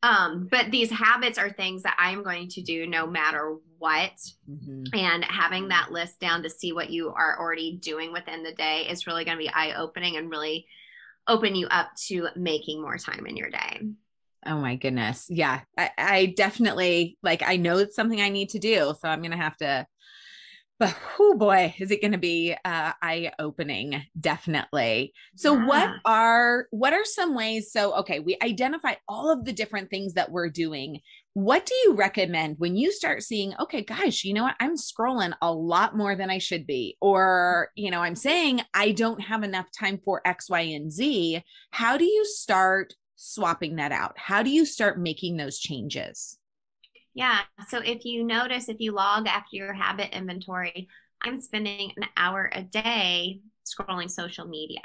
Um, 0.03 0.49
but 0.51 0.71
these 0.71 0.91
habits 0.91 1.39
are 1.39 1.49
things 1.49 1.83
that 1.85 1.97
I'm 1.99 2.23
going 2.23 2.49
to 2.49 2.63
do 2.63 2.87
no 2.87 3.07
matter 3.07 3.57
what. 3.79 4.13
Mm-hmm. 4.51 4.85
And 4.93 5.25
having 5.25 5.69
that 5.69 5.93
list 5.93 6.21
down 6.21 6.43
to 6.43 6.51
see 6.51 6.75
what 6.75 6.91
you 6.91 7.09
are 7.09 7.39
already 7.39 7.79
doing 7.79 8.13
within 8.13 8.43
the 8.43 8.53
day 8.53 8.87
is 8.89 9.07
really 9.07 9.25
going 9.25 9.39
to 9.39 9.43
be 9.43 9.49
eye 9.49 9.73
opening 9.75 10.19
and 10.19 10.31
really 10.31 10.67
open 11.29 11.55
you 11.55 11.67
up 11.69 11.95
to 12.07 12.29
making 12.37 12.81
more 12.81 12.99
time 12.99 13.27
in 13.27 13.37
your 13.37 13.51
day. 13.51 13.81
Oh 14.47 14.59
my 14.59 14.77
goodness. 14.77 15.27
Yeah. 15.29 15.61
I, 15.79 15.91
I 15.97 16.35
definitely 16.37 17.17
like 17.23 17.43
I 17.43 17.57
know 17.57 17.79
it's 17.79 17.97
something 17.97 18.21
I 18.21 18.29
need 18.29 18.51
to 18.51 18.59
do. 18.59 18.95
So 19.01 19.09
I'm 19.09 19.23
gonna 19.23 19.37
have 19.37 19.57
to 19.59 19.87
but 20.79 20.97
oh 21.19 21.35
boy, 21.37 21.75
is 21.79 21.91
it 21.91 22.03
gonna 22.03 22.19
be 22.19 22.55
uh 22.65 22.93
eye 23.03 23.33
opening, 23.39 24.03
definitely. 24.19 25.13
So 25.37 25.55
yeah. 25.55 25.67
what 25.67 25.91
are 26.05 26.67
what 26.71 26.93
are 26.93 27.05
some 27.05 27.35
ways? 27.35 27.73
So 27.73 27.95
okay, 27.97 28.21
we 28.21 28.37
identify 28.43 28.95
all 29.09 29.31
of 29.31 29.45
the 29.45 29.53
different 29.53 29.91
things 29.91 30.15
that 30.15 30.31
we're 30.31 30.51
doing 30.51 31.01
what 31.35 31.67
do 31.67 31.75
you 31.85 31.95
recommend 31.95 32.55
when 32.59 32.77
you 32.77 32.93
start 32.93 33.21
seeing 33.21 33.55
okay 33.61 33.83
guys 33.83 34.25
you 34.25 34.33
know 34.33 34.45
what 34.45 34.55
i'm 34.61 34.77
scrolling 34.77 35.33
a 35.43 35.53
lot 35.53 35.97
more 35.97 36.15
than 36.15 36.31
i 36.31 36.39
should 36.39 36.65
be 36.65 36.97
or 37.01 37.71
you 37.75 37.91
know 37.91 38.01
i'm 38.01 38.15
saying 38.15 38.61
i 38.73 38.93
don't 38.93 39.21
have 39.21 39.43
enough 39.43 39.67
time 39.77 39.99
for 40.05 40.23
x 40.25 40.49
y 40.49 40.61
and 40.61 40.93
z 40.93 41.43
how 41.73 41.97
do 41.97 42.05
you 42.05 42.25
start 42.25 42.95
swapping 43.17 43.77
that 43.77 43.91
out 43.91 44.17
how 44.17 44.45
do 44.45 44.51
you 44.51 44.65
start 44.65 45.01
making 45.01 45.37
those 45.37 45.59
changes 45.59 46.39
yeah 47.15 47.41
so 47.69 47.79
if 47.79 48.05
you 48.05 48.25
notice 48.25 48.69
if 48.69 48.81
you 48.81 48.93
log 48.93 49.27
after 49.27 49.57
your 49.57 49.73
habit 49.73 50.11
inventory 50.17 50.89
i'm 51.23 51.41
spending 51.41 51.93
an 51.97 52.05
hour 52.17 52.51
a 52.53 52.63
day 52.63 53.41
scrolling 53.65 54.11
social 54.11 54.47
media 54.47 54.83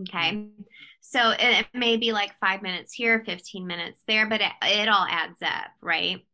okay 0.00 0.32
mm-hmm. 0.32 0.62
So 1.06 1.34
it, 1.38 1.66
may 1.74 1.98
be 1.98 2.12
like 2.12 2.32
five 2.40 2.62
minutes 2.62 2.94
here, 2.94 3.22
15 3.26 3.66
minutes 3.66 4.02
there, 4.08 4.26
but 4.26 4.40
it, 4.40 4.52
it 4.62 4.88
all 4.88 5.06
adds 5.08 5.42
up, 5.42 5.70
right? 5.82 6.24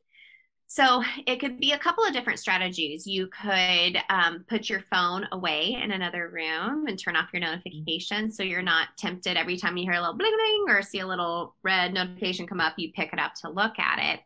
So 0.68 1.03
it 1.26 1.40
could 1.40 1.59
be 1.59 1.72
a 1.72 1.79
couple 1.79 2.05
of 2.05 2.12
different 2.12 2.38
strategies. 2.38 3.05
You 3.05 3.26
could 3.26 3.98
um, 4.09 4.44
put 4.48 4.70
your 4.70 4.81
phone 4.83 5.26
away 5.33 5.76
in 5.83 5.90
another 5.90 6.31
room 6.33 6.87
and 6.87 6.96
turn 6.96 7.16
off 7.16 7.31
your 7.33 7.40
notifications 7.40 8.37
so 8.37 8.44
you're 8.44 8.62
not 8.62 8.88
tempted 8.96 9.37
every 9.37 9.57
time 9.57 9.76
you 9.76 9.83
hear 9.83 9.94
a 9.94 10.00
little 10.00 10.16
bling 10.16 10.33
bling 10.37 10.64
or 10.68 10.83
see 10.83 11.00
a 11.00 11.07
little 11.07 11.57
red 11.64 11.92
notification 11.92 12.46
come 12.46 12.61
up, 12.61 12.74
you 12.76 12.92
pick 12.92 13.12
it 13.12 13.18
up 13.18 13.35
to 13.42 13.50
look 13.50 13.76
at 13.81 13.98
it. 13.98 14.20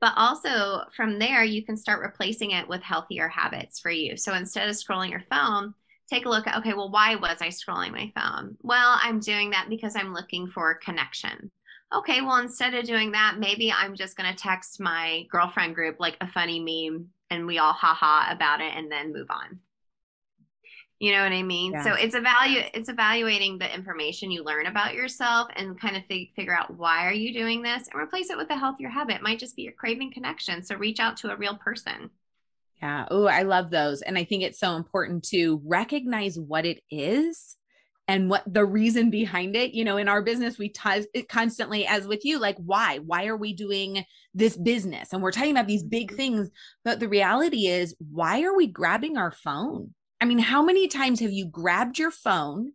But 0.00 0.14
also 0.16 0.84
from 0.96 1.18
there, 1.18 1.44
you 1.44 1.64
can 1.64 1.76
start 1.76 2.00
replacing 2.00 2.52
it 2.52 2.66
with 2.66 2.82
healthier 2.82 3.28
habits 3.28 3.78
for 3.80 3.90
you. 3.90 4.16
So 4.16 4.34
instead 4.34 4.68
of 4.68 4.74
scrolling 4.74 5.10
your 5.10 5.24
phone, 5.30 5.74
take 6.08 6.24
a 6.24 6.28
look 6.28 6.46
at 6.46 6.56
okay, 6.58 6.72
well, 6.72 6.90
why 6.90 7.16
was 7.16 7.38
I 7.40 7.48
scrolling 7.48 7.92
my 7.92 8.12
phone? 8.14 8.56
Well, 8.62 8.98
I'm 9.02 9.20
doing 9.20 9.50
that 9.50 9.66
because 9.68 9.96
I'm 9.96 10.14
looking 10.14 10.48
for 10.48 10.74
connection. 10.74 11.50
Okay, 11.92 12.20
well, 12.20 12.36
instead 12.36 12.74
of 12.74 12.84
doing 12.84 13.12
that, 13.12 13.36
maybe 13.38 13.72
I'm 13.72 13.96
just 13.96 14.16
going 14.16 14.30
to 14.30 14.42
text 14.42 14.80
my 14.80 15.26
girlfriend 15.30 15.74
group 15.74 15.96
like 15.98 16.16
a 16.20 16.28
funny 16.28 16.60
meme 16.60 17.08
and 17.30 17.46
we 17.46 17.58
all 17.58 17.72
haha 17.72 18.32
about 18.32 18.60
it 18.60 18.72
and 18.74 18.90
then 18.90 19.12
move 19.12 19.28
on. 19.30 19.58
You 21.00 21.12
know 21.12 21.22
what 21.22 21.32
I 21.32 21.42
mean? 21.42 21.72
Yeah. 21.72 21.82
So 21.82 21.94
it's 21.94 22.14
evalu 22.14 22.70
it's 22.74 22.90
evaluating 22.90 23.56
the 23.56 23.74
information 23.74 24.30
you 24.30 24.44
learn 24.44 24.66
about 24.66 24.92
yourself 24.92 25.48
and 25.56 25.80
kind 25.80 25.96
of 25.96 26.04
fig- 26.04 26.34
figure 26.36 26.54
out 26.54 26.76
why 26.76 27.06
are 27.06 27.12
you 27.12 27.32
doing 27.32 27.62
this 27.62 27.88
and 27.88 28.00
replace 28.00 28.28
it 28.28 28.36
with 28.36 28.50
a 28.50 28.56
healthier 28.56 28.90
habit. 28.90 29.16
It 29.16 29.22
might 29.22 29.38
just 29.38 29.56
be 29.56 29.62
your 29.62 29.72
craving 29.72 30.12
connection. 30.12 30.62
So 30.62 30.76
reach 30.76 31.00
out 31.00 31.16
to 31.18 31.32
a 31.32 31.36
real 31.36 31.56
person. 31.56 32.10
Yeah. 32.82 33.06
Oh, 33.10 33.26
I 33.26 33.42
love 33.42 33.70
those. 33.70 34.02
And 34.02 34.18
I 34.18 34.24
think 34.24 34.42
it's 34.42 34.60
so 34.60 34.76
important 34.76 35.24
to 35.30 35.62
recognize 35.64 36.38
what 36.38 36.66
it 36.66 36.82
is 36.90 37.56
and 38.06 38.28
what 38.28 38.42
the 38.46 38.66
reason 38.66 39.08
behind 39.08 39.56
it. 39.56 39.72
You 39.72 39.84
know, 39.84 39.96
in 39.96 40.08
our 40.08 40.20
business, 40.20 40.58
we 40.58 40.68
tie 40.68 41.04
it 41.14 41.30
constantly, 41.30 41.86
as 41.86 42.06
with 42.06 42.26
you, 42.26 42.38
like, 42.38 42.56
why? 42.58 42.98
Why 42.98 43.26
are 43.26 43.36
we 43.36 43.54
doing 43.54 44.04
this 44.34 44.56
business? 44.56 45.12
And 45.12 45.22
we're 45.22 45.32
talking 45.32 45.52
about 45.52 45.66
these 45.66 45.82
big 45.82 46.08
mm-hmm. 46.08 46.16
things. 46.16 46.50
But 46.84 47.00
the 47.00 47.08
reality 47.08 47.68
is, 47.68 47.94
why 47.98 48.42
are 48.42 48.54
we 48.54 48.66
grabbing 48.66 49.16
our 49.16 49.30
phone? 49.30 49.94
I 50.20 50.26
mean, 50.26 50.38
how 50.38 50.62
many 50.62 50.88
times 50.88 51.20
have 51.20 51.32
you 51.32 51.46
grabbed 51.46 51.98
your 51.98 52.10
phone 52.10 52.72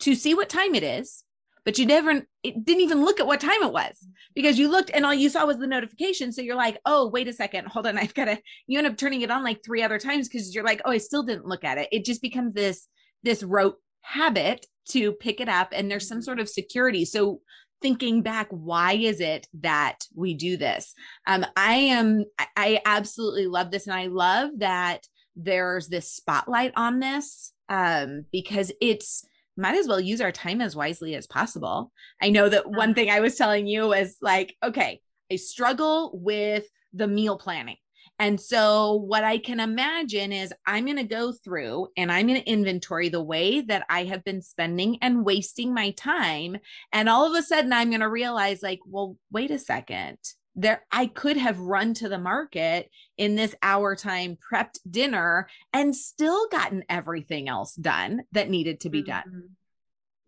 to 0.00 0.14
see 0.14 0.34
what 0.34 0.48
time 0.48 0.74
it 0.74 0.82
is? 0.82 1.24
but 1.64 1.78
you 1.78 1.86
never 1.86 2.22
it 2.42 2.64
didn't 2.64 2.82
even 2.82 3.04
look 3.04 3.20
at 3.20 3.26
what 3.26 3.40
time 3.40 3.62
it 3.62 3.72
was? 3.72 4.06
Because 4.34 4.58
you 4.58 4.68
looked 4.68 4.90
and 4.92 5.04
all 5.04 5.14
you 5.14 5.28
saw 5.28 5.46
was 5.46 5.58
the 5.58 5.66
notification. 5.66 6.32
So 6.32 6.42
you're 6.42 6.56
like 6.56 6.78
oh 6.86 7.08
wait 7.08 7.28
a 7.28 7.32
second. 7.32 7.68
Hold 7.68 7.86
on. 7.86 7.98
I've 8.02 8.14
got 8.14 8.26
to 8.26 8.38
you 8.66 8.78
end 8.78 8.86
up 8.86 8.96
turning 8.96 9.22
it 9.22 9.30
on 9.30 9.44
like 9.44 9.62
three 9.64 9.82
other 9.82 9.98
times 9.98 10.28
because 10.28 10.54
you're 10.54 10.64
like 10.64 10.82
oh 10.84 10.90
i 10.90 10.98
still 10.98 11.22
didn't 11.22 11.46
look 11.46 11.64
at 11.64 11.78
it. 11.78 11.88
It 11.92 12.04
just 12.04 12.22
becomes 12.22 12.54
this 12.54 12.88
this 13.22 13.42
rote 13.42 13.76
habit 14.02 14.66
to 14.88 15.12
pick 15.12 15.40
it 15.40 15.48
up 15.48 15.68
and 15.72 15.90
there's 15.90 16.08
some 16.08 16.22
sort 16.22 16.40
of 16.40 16.48
security. 16.48 17.04
So 17.04 17.40
thinking 17.80 18.22
back 18.22 18.48
why 18.50 18.92
is 18.92 19.20
it 19.20 19.46
that 19.60 19.98
we 20.14 20.34
do 20.34 20.56
this? 20.56 20.94
Um 21.26 21.46
i 21.56 21.74
am 21.74 22.24
i 22.56 22.80
absolutely 22.84 23.46
love 23.46 23.70
this 23.70 23.86
and 23.86 23.94
i 23.94 24.06
love 24.06 24.50
that 24.58 25.06
there's 25.36 25.88
this 25.88 26.10
spotlight 26.10 26.72
on 26.76 27.00
this 27.00 27.52
um 27.68 28.24
because 28.32 28.70
it's 28.80 29.24
might 29.56 29.76
as 29.76 29.88
well 29.88 30.00
use 30.00 30.20
our 30.20 30.32
time 30.32 30.60
as 30.60 30.74
wisely 30.74 31.14
as 31.14 31.26
possible. 31.26 31.92
I 32.20 32.30
know 32.30 32.48
that 32.48 32.70
one 32.70 32.94
thing 32.94 33.10
I 33.10 33.20
was 33.20 33.36
telling 33.36 33.66
you 33.66 33.88
was 33.88 34.16
like, 34.22 34.56
okay, 34.62 35.00
I 35.30 35.36
struggle 35.36 36.10
with 36.14 36.66
the 36.92 37.06
meal 37.06 37.36
planning. 37.36 37.76
And 38.18 38.40
so, 38.40 38.94
what 38.94 39.24
I 39.24 39.38
can 39.38 39.58
imagine 39.58 40.32
is 40.32 40.52
I'm 40.66 40.84
going 40.84 40.96
to 40.96 41.04
go 41.04 41.32
through 41.32 41.88
and 41.96 42.12
I'm 42.12 42.26
going 42.28 42.40
to 42.40 42.48
inventory 42.48 43.08
the 43.08 43.22
way 43.22 43.62
that 43.62 43.84
I 43.88 44.04
have 44.04 44.22
been 44.22 44.42
spending 44.42 44.98
and 45.02 45.24
wasting 45.24 45.74
my 45.74 45.90
time. 45.92 46.58
And 46.92 47.08
all 47.08 47.26
of 47.26 47.36
a 47.36 47.42
sudden, 47.42 47.72
I'm 47.72 47.88
going 47.88 48.00
to 48.00 48.08
realize, 48.08 48.62
like, 48.62 48.80
well, 48.86 49.16
wait 49.30 49.50
a 49.50 49.58
second 49.58 50.18
there 50.54 50.84
i 50.92 51.06
could 51.06 51.36
have 51.36 51.58
run 51.58 51.94
to 51.94 52.08
the 52.08 52.18
market 52.18 52.90
in 53.16 53.34
this 53.36 53.54
hour 53.62 53.96
time 53.96 54.36
prepped 54.36 54.78
dinner 54.90 55.48
and 55.72 55.96
still 55.96 56.48
gotten 56.48 56.84
everything 56.88 57.48
else 57.48 57.74
done 57.74 58.22
that 58.32 58.50
needed 58.50 58.80
to 58.80 58.90
be 58.90 59.02
mm-hmm. 59.02 59.10
done 59.10 59.50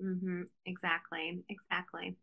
mm-hmm. 0.02 0.42
exactly 0.66 1.44
exactly 1.48 2.16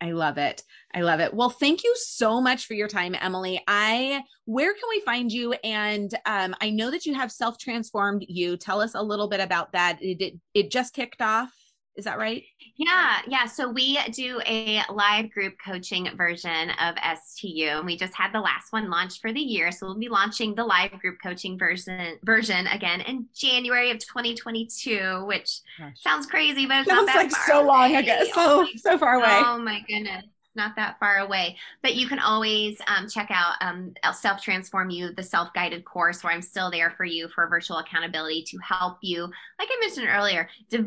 I 0.00 0.12
love 0.12 0.36
it. 0.36 0.62
I 0.94 1.00
love 1.00 1.20
it. 1.20 1.32
Well, 1.32 1.48
thank 1.48 1.82
you 1.82 1.94
so 1.96 2.40
much 2.40 2.66
for 2.66 2.74
your 2.74 2.88
time, 2.88 3.16
Emily. 3.18 3.62
I 3.66 4.22
where 4.44 4.74
can 4.74 4.88
we 4.90 5.00
find 5.00 5.32
you? 5.32 5.54
And 5.64 6.12
um, 6.26 6.54
I 6.60 6.70
know 6.70 6.90
that 6.90 7.06
you 7.06 7.14
have 7.14 7.32
self 7.32 7.58
transformed 7.58 8.24
you. 8.28 8.56
Tell 8.56 8.80
us 8.80 8.94
a 8.94 9.02
little 9.02 9.28
bit 9.28 9.40
about 9.40 9.72
that. 9.72 9.98
It, 10.02 10.20
it 10.20 10.34
it 10.52 10.70
just 10.70 10.92
kicked 10.92 11.22
off. 11.22 11.50
Is 11.96 12.04
that 12.04 12.18
right? 12.18 12.44
Yeah, 12.76 13.18
yeah. 13.26 13.46
So 13.46 13.70
we 13.70 13.98
do 14.12 14.40
a 14.46 14.82
live 14.92 15.30
group 15.30 15.54
coaching 15.64 16.10
version 16.16 16.70
of 16.80 16.94
STU, 17.24 17.68
and 17.68 17.86
we 17.86 17.96
just 17.96 18.14
had 18.14 18.32
the 18.32 18.40
last 18.40 18.72
one 18.72 18.90
launched 18.90 19.22
for 19.22 19.32
the 19.32 19.40
year. 19.40 19.72
So 19.72 19.86
we'll 19.86 19.98
be 19.98 20.08
launching 20.08 20.54
the 20.54 20.64
live 20.64 20.92
group 21.00 21.16
coaching 21.22 21.58
version 21.58 22.18
version 22.22 22.66
again 22.66 23.00
in 23.00 23.26
January 23.34 23.90
of 23.90 23.98
2022, 23.98 25.24
which 25.26 25.60
Gosh. 25.78 25.92
sounds 26.00 26.26
crazy, 26.26 26.66
but 26.66 26.78
it's 26.78 26.88
sounds 26.88 27.06
not 27.06 27.14
that 27.14 27.22
like 27.22 27.30
so 27.30 27.62
long 27.62 27.96
ago, 27.96 28.24
so 28.34 28.66
so 28.76 28.98
far 28.98 29.14
away. 29.14 29.42
Oh 29.44 29.58
my 29.58 29.80
goodness 29.88 30.24
not 30.56 30.76
that 30.76 30.98
far 30.98 31.18
away. 31.18 31.56
But 31.82 31.94
you 31.94 32.08
can 32.08 32.18
always 32.18 32.80
um, 32.86 33.08
check 33.08 33.30
out 33.30 33.54
um, 33.60 33.94
Self 34.14 34.42
Transform 34.42 34.90
You, 34.90 35.12
the 35.12 35.22
self 35.22 35.52
guided 35.52 35.84
course, 35.84 36.24
where 36.24 36.32
I'm 36.32 36.42
still 36.42 36.70
there 36.70 36.90
for 36.90 37.04
you 37.04 37.28
for 37.28 37.46
virtual 37.48 37.78
accountability 37.78 38.42
to 38.48 38.58
help 38.58 38.98
you, 39.02 39.22
like 39.22 39.68
I 39.70 39.76
mentioned 39.80 40.08
earlier, 40.10 40.48
dev- 40.70 40.86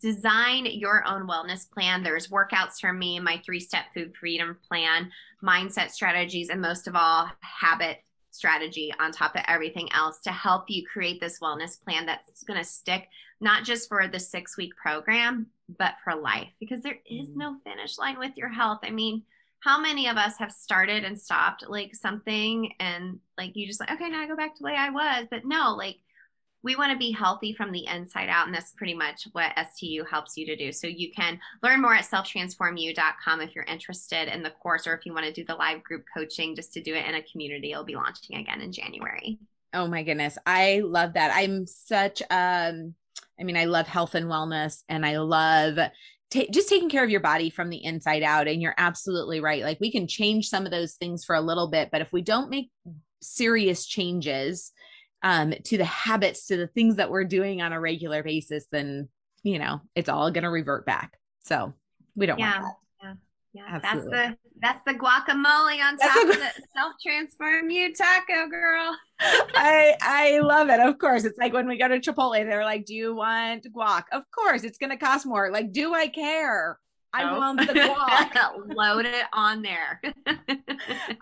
design 0.00 0.66
your 0.66 1.06
own 1.06 1.26
wellness 1.26 1.70
plan. 1.70 2.02
There's 2.02 2.28
workouts 2.28 2.80
from 2.80 2.98
me, 2.98 3.20
my 3.20 3.40
three 3.44 3.60
step 3.60 3.84
food 3.94 4.14
freedom 4.18 4.58
plan, 4.68 5.10
mindset 5.42 5.90
strategies, 5.90 6.48
and 6.48 6.60
most 6.60 6.88
of 6.88 6.96
all, 6.96 7.30
habit 7.40 7.98
strategy 8.34 8.92
on 8.98 9.12
top 9.12 9.36
of 9.36 9.42
everything 9.46 9.88
else 9.92 10.18
to 10.20 10.32
help 10.32 10.64
you 10.68 10.84
create 10.84 11.20
this 11.20 11.38
wellness 11.38 11.80
plan 11.82 12.04
that's 12.04 12.42
going 12.42 12.58
to 12.58 12.64
stick 12.64 13.08
not 13.44 13.62
just 13.62 13.88
for 13.88 14.08
the 14.08 14.18
six 14.18 14.56
week 14.56 14.74
program, 14.74 15.46
but 15.78 15.94
for 16.02 16.14
life 16.14 16.48
because 16.58 16.80
there 16.80 16.98
is 17.08 17.28
mm. 17.28 17.36
no 17.36 17.56
finish 17.62 17.98
line 17.98 18.18
with 18.18 18.32
your 18.36 18.48
health. 18.48 18.80
I 18.82 18.90
mean, 18.90 19.22
how 19.60 19.78
many 19.78 20.08
of 20.08 20.16
us 20.16 20.38
have 20.38 20.50
started 20.50 21.04
and 21.04 21.18
stopped 21.18 21.64
like 21.68 21.94
something 21.94 22.72
and 22.80 23.18
like 23.38 23.54
you 23.54 23.66
just 23.66 23.80
like, 23.80 23.90
okay, 23.92 24.08
now 24.08 24.22
I 24.22 24.26
go 24.26 24.34
back 24.34 24.54
to 24.54 24.58
the 24.60 24.64
way 24.64 24.76
I 24.76 24.90
was. 24.90 25.26
But 25.30 25.44
no, 25.44 25.74
like 25.76 25.96
we 26.62 26.74
want 26.74 26.92
to 26.92 26.98
be 26.98 27.12
healthy 27.12 27.52
from 27.52 27.70
the 27.70 27.86
inside 27.86 28.30
out. 28.30 28.46
And 28.46 28.54
that's 28.54 28.72
pretty 28.72 28.94
much 28.94 29.28
what 29.32 29.52
STU 29.74 30.04
helps 30.04 30.38
you 30.38 30.46
to 30.46 30.56
do. 30.56 30.72
So 30.72 30.86
you 30.86 31.12
can 31.12 31.38
learn 31.62 31.82
more 31.82 31.94
at 31.94 32.06
selftransformu.com 32.06 33.40
if 33.42 33.54
you're 33.54 33.64
interested 33.64 34.28
in 34.34 34.42
the 34.42 34.50
course 34.50 34.86
or 34.86 34.94
if 34.94 35.04
you 35.04 35.12
want 35.12 35.26
to 35.26 35.32
do 35.32 35.44
the 35.44 35.54
live 35.54 35.82
group 35.82 36.04
coaching 36.16 36.56
just 36.56 36.72
to 36.72 36.82
do 36.82 36.94
it 36.94 37.06
in 37.06 37.14
a 37.14 37.22
community. 37.22 37.72
It'll 37.72 37.84
be 37.84 37.96
launching 37.96 38.36
again 38.36 38.62
in 38.62 38.72
January. 38.72 39.38
Oh 39.74 39.86
my 39.86 40.02
goodness. 40.02 40.38
I 40.46 40.80
love 40.82 41.12
that. 41.14 41.32
I'm 41.34 41.66
such 41.66 42.22
um 42.30 42.94
I 43.38 43.44
mean, 43.44 43.56
I 43.56 43.64
love 43.64 43.86
health 43.86 44.14
and 44.14 44.26
wellness 44.26 44.82
and 44.88 45.04
I 45.04 45.18
love 45.18 45.78
t- 46.30 46.50
just 46.50 46.68
taking 46.68 46.88
care 46.88 47.04
of 47.04 47.10
your 47.10 47.20
body 47.20 47.50
from 47.50 47.70
the 47.70 47.84
inside 47.84 48.22
out. 48.22 48.48
And 48.48 48.60
you're 48.62 48.74
absolutely 48.76 49.40
right. 49.40 49.62
Like 49.62 49.80
we 49.80 49.90
can 49.90 50.06
change 50.06 50.48
some 50.48 50.64
of 50.64 50.72
those 50.72 50.94
things 50.94 51.24
for 51.24 51.34
a 51.34 51.40
little 51.40 51.68
bit, 51.68 51.90
but 51.90 52.00
if 52.00 52.12
we 52.12 52.22
don't 52.22 52.50
make 52.50 52.70
serious 53.22 53.86
changes 53.86 54.72
um, 55.22 55.54
to 55.64 55.78
the 55.78 55.84
habits, 55.84 56.46
to 56.46 56.56
the 56.56 56.66
things 56.66 56.96
that 56.96 57.10
we're 57.10 57.24
doing 57.24 57.62
on 57.62 57.72
a 57.72 57.80
regular 57.80 58.22
basis, 58.22 58.66
then, 58.70 59.08
you 59.42 59.58
know, 59.58 59.80
it's 59.94 60.08
all 60.08 60.30
going 60.30 60.44
to 60.44 60.50
revert 60.50 60.86
back. 60.86 61.18
So 61.44 61.72
we 62.14 62.26
don't 62.26 62.38
yeah. 62.38 62.60
want 62.60 62.64
that. 62.64 62.83
Yeah, 63.54 63.80
Absolutely. 63.84 64.10
that's 64.10 64.30
the 64.30 64.36
that's 64.60 64.82
the 64.84 64.94
guacamole 64.94 65.80
on 65.80 65.96
top 65.96 66.22
of 66.24 66.36
the 66.36 66.50
self 66.76 66.94
transform 67.00 67.70
you 67.70 67.94
taco 67.94 68.48
girl. 68.48 68.96
I 69.20 69.94
I 70.02 70.40
love 70.40 70.70
it. 70.70 70.80
Of 70.80 70.98
course, 70.98 71.24
it's 71.24 71.38
like 71.38 71.52
when 71.52 71.68
we 71.68 71.78
go 71.78 71.86
to 71.86 72.00
Chipotle, 72.00 72.44
they're 72.44 72.64
like, 72.64 72.84
"Do 72.84 72.94
you 72.94 73.14
want 73.14 73.64
guac?" 73.72 74.04
Of 74.10 74.24
course, 74.32 74.64
it's 74.64 74.76
going 74.76 74.90
to 74.90 74.96
cost 74.96 75.24
more. 75.24 75.52
Like, 75.52 75.70
do 75.70 75.94
I 75.94 76.08
care? 76.08 76.80
I 77.12 77.30
oh. 77.32 77.38
want 77.38 77.60
the 77.60 77.66
guac. 77.74 78.74
Load 78.74 79.06
it 79.06 79.24
on 79.32 79.62
there. 79.62 80.02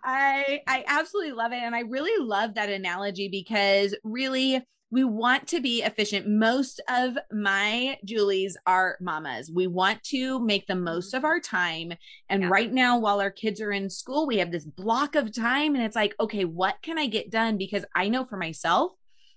I 0.02 0.62
I 0.66 0.84
absolutely 0.86 1.32
love 1.32 1.52
it, 1.52 1.60
and 1.62 1.74
I 1.74 1.80
really 1.80 2.24
love 2.24 2.54
that 2.54 2.70
analogy 2.70 3.28
because 3.28 3.94
really 4.04 4.64
we 4.92 5.04
want 5.04 5.48
to 5.48 5.60
be 5.60 5.82
efficient. 5.82 6.28
Most 6.28 6.78
of 6.86 7.16
my 7.32 7.96
Julies 8.04 8.58
are 8.66 8.98
mamas. 9.00 9.50
We 9.50 9.66
want 9.66 10.02
to 10.04 10.38
make 10.44 10.66
the 10.66 10.74
mm-hmm. 10.74 10.84
most 10.84 11.14
of 11.14 11.24
our 11.24 11.40
time. 11.40 11.94
And 12.28 12.42
yeah. 12.42 12.48
right 12.50 12.70
now, 12.70 12.98
while 12.98 13.18
our 13.18 13.30
kids 13.30 13.60
are 13.62 13.72
in 13.72 13.88
school, 13.88 14.26
we 14.26 14.36
have 14.36 14.52
this 14.52 14.66
block 14.66 15.14
of 15.16 15.34
time. 15.34 15.74
And 15.74 15.82
it's 15.82 15.96
like, 15.96 16.14
okay, 16.20 16.44
what 16.44 16.76
can 16.82 16.98
I 16.98 17.06
get 17.06 17.30
done? 17.30 17.56
Because 17.56 17.86
I 17.96 18.10
know 18.10 18.26
for 18.26 18.36
myself, 18.36 18.92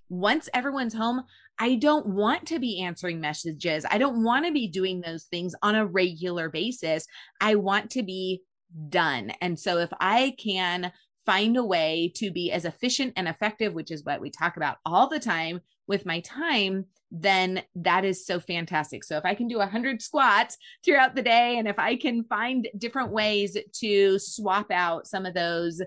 once 0.10 0.50
everyone's 0.54 0.94
home, 0.94 1.24
I 1.58 1.76
don't 1.76 2.08
want 2.08 2.46
to 2.48 2.60
be 2.60 2.82
answering 2.82 3.22
messages. 3.22 3.86
I 3.90 3.98
don't 3.98 4.26
want 4.26 4.46
to 4.46 4.52
be 4.52 4.68
doing 4.68 5.00
those 5.00 5.24
things 5.24 5.56
on 5.62 5.74
a 5.74 5.86
regular 5.86 6.50
basis. 6.50 7.08
I 7.40 7.56
want 7.56 7.92
to 7.92 8.04
be 8.04 8.42
done. 8.90 9.32
And 9.40 9.58
so 9.58 9.78
if 9.78 9.90
I 10.02 10.36
can 10.38 10.92
find 11.26 11.58
a 11.58 11.64
way 11.64 12.12
to 12.16 12.32
be 12.32 12.52
as 12.52 12.66
efficient 12.66 13.14
and 13.16 13.28
effective, 13.28 13.74
which 13.74 13.92
is 13.92 14.04
what 14.04 14.22
we 14.22 14.30
talk 14.30 14.58
about 14.58 14.78
all 14.86 15.08
the 15.08 15.20
time 15.20 15.60
with 15.88 16.06
my 16.06 16.20
time, 16.22 16.86
then 17.12 17.64
that 17.76 18.04
is 18.06 18.26
so 18.26 18.40
fantastic. 18.40 19.04
So 19.04 19.18
if 19.18 19.26
I 19.26 19.36
can 19.36 19.48
do 19.48 19.58
100 19.58 20.02
squats 20.02 20.58
throughout 20.84 21.16
the 21.16 21.22
day, 21.22 21.58
and 21.58 21.68
if 21.68 21.80
I 21.80 21.96
can 21.96 22.24
find 22.24 22.68
different 22.78 23.12
ways 23.12 23.58
to 23.80 24.20
swap 24.20 24.72
out 24.72 25.08
some 25.08 25.26
of 25.26 25.34
those 25.34 25.82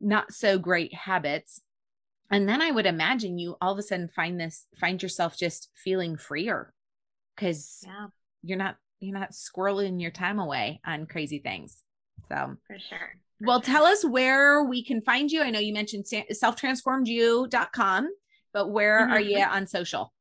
not 0.00 0.32
so 0.32 0.58
great 0.58 0.94
habits, 0.94 1.60
and 2.30 2.48
then 2.48 2.62
I 2.62 2.70
would 2.70 2.86
imagine 2.86 3.38
you 3.38 3.56
all 3.60 3.72
of 3.72 3.78
a 3.78 3.82
sudden 3.82 4.08
find 4.08 4.40
this, 4.40 4.66
find 4.80 5.02
yourself 5.02 5.36
just 5.36 5.68
feeling 5.74 6.16
freer 6.16 6.72
because 7.36 7.80
yeah. 7.86 8.06
you're 8.42 8.58
not 8.58 8.76
you're 9.00 9.18
not 9.18 9.32
squirreling 9.32 10.00
your 10.00 10.12
time 10.12 10.38
away 10.38 10.80
on 10.86 11.06
crazy 11.06 11.40
things. 11.40 11.82
So 12.28 12.56
for 12.66 12.78
sure. 12.78 13.16
Well, 13.44 13.60
tell 13.60 13.84
us 13.84 14.04
where 14.04 14.62
we 14.62 14.84
can 14.84 15.02
find 15.02 15.30
you. 15.30 15.42
I 15.42 15.50
know 15.50 15.58
you 15.58 15.72
mentioned 15.72 16.04
selftransformedyou.com, 16.04 18.08
but 18.52 18.70
where 18.70 19.02
mm-hmm. 19.02 19.12
are 19.12 19.20
you 19.20 19.38
on 19.38 19.66
social? 19.66 20.12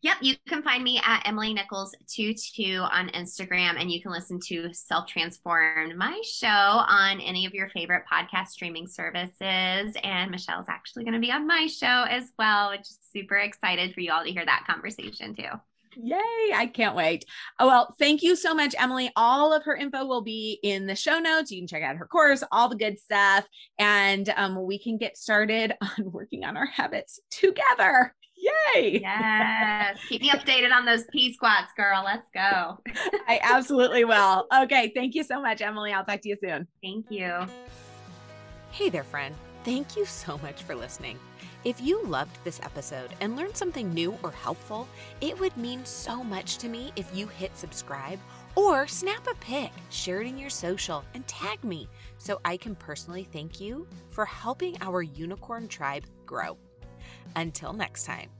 Yep, 0.00 0.16
you 0.22 0.36
can 0.46 0.62
find 0.62 0.84
me 0.84 1.00
at 1.04 1.26
Emily 1.26 1.52
Nichols 1.52 1.92
22 2.14 2.78
on 2.78 3.08
Instagram, 3.08 3.80
and 3.80 3.90
you 3.90 4.00
can 4.00 4.12
listen 4.12 4.38
to 4.46 4.72
Self 4.72 5.08
Transformed, 5.08 5.96
my 5.96 6.22
show, 6.24 6.46
on 6.46 7.20
any 7.20 7.46
of 7.46 7.52
your 7.52 7.68
favorite 7.70 8.04
podcast 8.10 8.46
streaming 8.46 8.86
services. 8.86 9.96
And 10.04 10.30
Michelle's 10.30 10.68
actually 10.68 11.02
going 11.02 11.14
to 11.14 11.20
be 11.20 11.32
on 11.32 11.48
my 11.48 11.66
show 11.66 12.04
as 12.08 12.30
well, 12.38 12.70
which 12.70 12.82
is 12.82 12.98
super 13.12 13.38
excited 13.38 13.92
for 13.92 14.00
you 14.00 14.12
all 14.12 14.22
to 14.22 14.30
hear 14.30 14.44
that 14.44 14.66
conversation 14.68 15.34
too. 15.34 15.50
Yay, 16.00 16.52
I 16.54 16.70
can't 16.72 16.94
wait. 16.94 17.24
Oh, 17.58 17.66
well, 17.66 17.94
thank 17.98 18.22
you 18.22 18.36
so 18.36 18.54
much, 18.54 18.74
Emily. 18.78 19.10
All 19.16 19.52
of 19.52 19.64
her 19.64 19.74
info 19.74 20.04
will 20.04 20.22
be 20.22 20.60
in 20.62 20.86
the 20.86 20.94
show 20.94 21.18
notes. 21.18 21.50
You 21.50 21.60
can 21.60 21.66
check 21.66 21.82
out 21.82 21.96
her 21.96 22.06
course, 22.06 22.44
all 22.52 22.68
the 22.68 22.76
good 22.76 23.00
stuff, 23.00 23.44
and 23.78 24.32
um, 24.36 24.64
we 24.64 24.78
can 24.78 24.96
get 24.96 25.16
started 25.16 25.72
on 25.82 26.12
working 26.12 26.44
on 26.44 26.56
our 26.56 26.66
habits 26.66 27.18
together. 27.30 28.14
Yay. 28.36 29.00
Yes. 29.00 29.98
Keep 30.08 30.22
me 30.22 30.30
updated 30.30 30.72
on 30.72 30.84
those 30.84 31.02
P 31.10 31.32
squats, 31.32 31.72
girl. 31.76 32.04
Let's 32.04 32.28
go. 32.32 32.78
I 33.26 33.40
absolutely 33.42 34.04
will. 34.04 34.46
Okay. 34.62 34.92
Thank 34.94 35.16
you 35.16 35.24
so 35.24 35.42
much, 35.42 35.60
Emily. 35.60 35.92
I'll 35.92 36.04
talk 36.04 36.20
to 36.20 36.28
you 36.28 36.36
soon. 36.40 36.68
Thank 36.80 37.10
you. 37.10 37.46
Hey 38.70 38.88
there, 38.90 39.02
friend. 39.02 39.34
Thank 39.64 39.96
you 39.96 40.04
so 40.04 40.38
much 40.38 40.62
for 40.62 40.76
listening. 40.76 41.18
If 41.68 41.82
you 41.82 42.02
loved 42.04 42.42
this 42.44 42.60
episode 42.62 43.10
and 43.20 43.36
learned 43.36 43.54
something 43.54 43.92
new 43.92 44.16
or 44.22 44.30
helpful, 44.30 44.88
it 45.20 45.38
would 45.38 45.54
mean 45.54 45.84
so 45.84 46.24
much 46.24 46.56
to 46.58 46.66
me 46.66 46.92
if 46.96 47.14
you 47.14 47.26
hit 47.26 47.54
subscribe 47.58 48.18
or 48.54 48.86
snap 48.86 49.26
a 49.26 49.34
pic, 49.34 49.70
share 49.90 50.22
it 50.22 50.26
in 50.26 50.38
your 50.38 50.48
social, 50.48 51.04
and 51.12 51.28
tag 51.28 51.62
me 51.62 51.86
so 52.16 52.40
I 52.42 52.56
can 52.56 52.74
personally 52.74 53.28
thank 53.34 53.60
you 53.60 53.86
for 54.08 54.24
helping 54.24 54.78
our 54.80 55.02
unicorn 55.02 55.68
tribe 55.68 56.06
grow. 56.24 56.56
Until 57.36 57.74
next 57.74 58.04
time, 58.04 58.30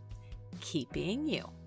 keep 0.62 0.91
being 0.91 1.29
you. 1.29 1.58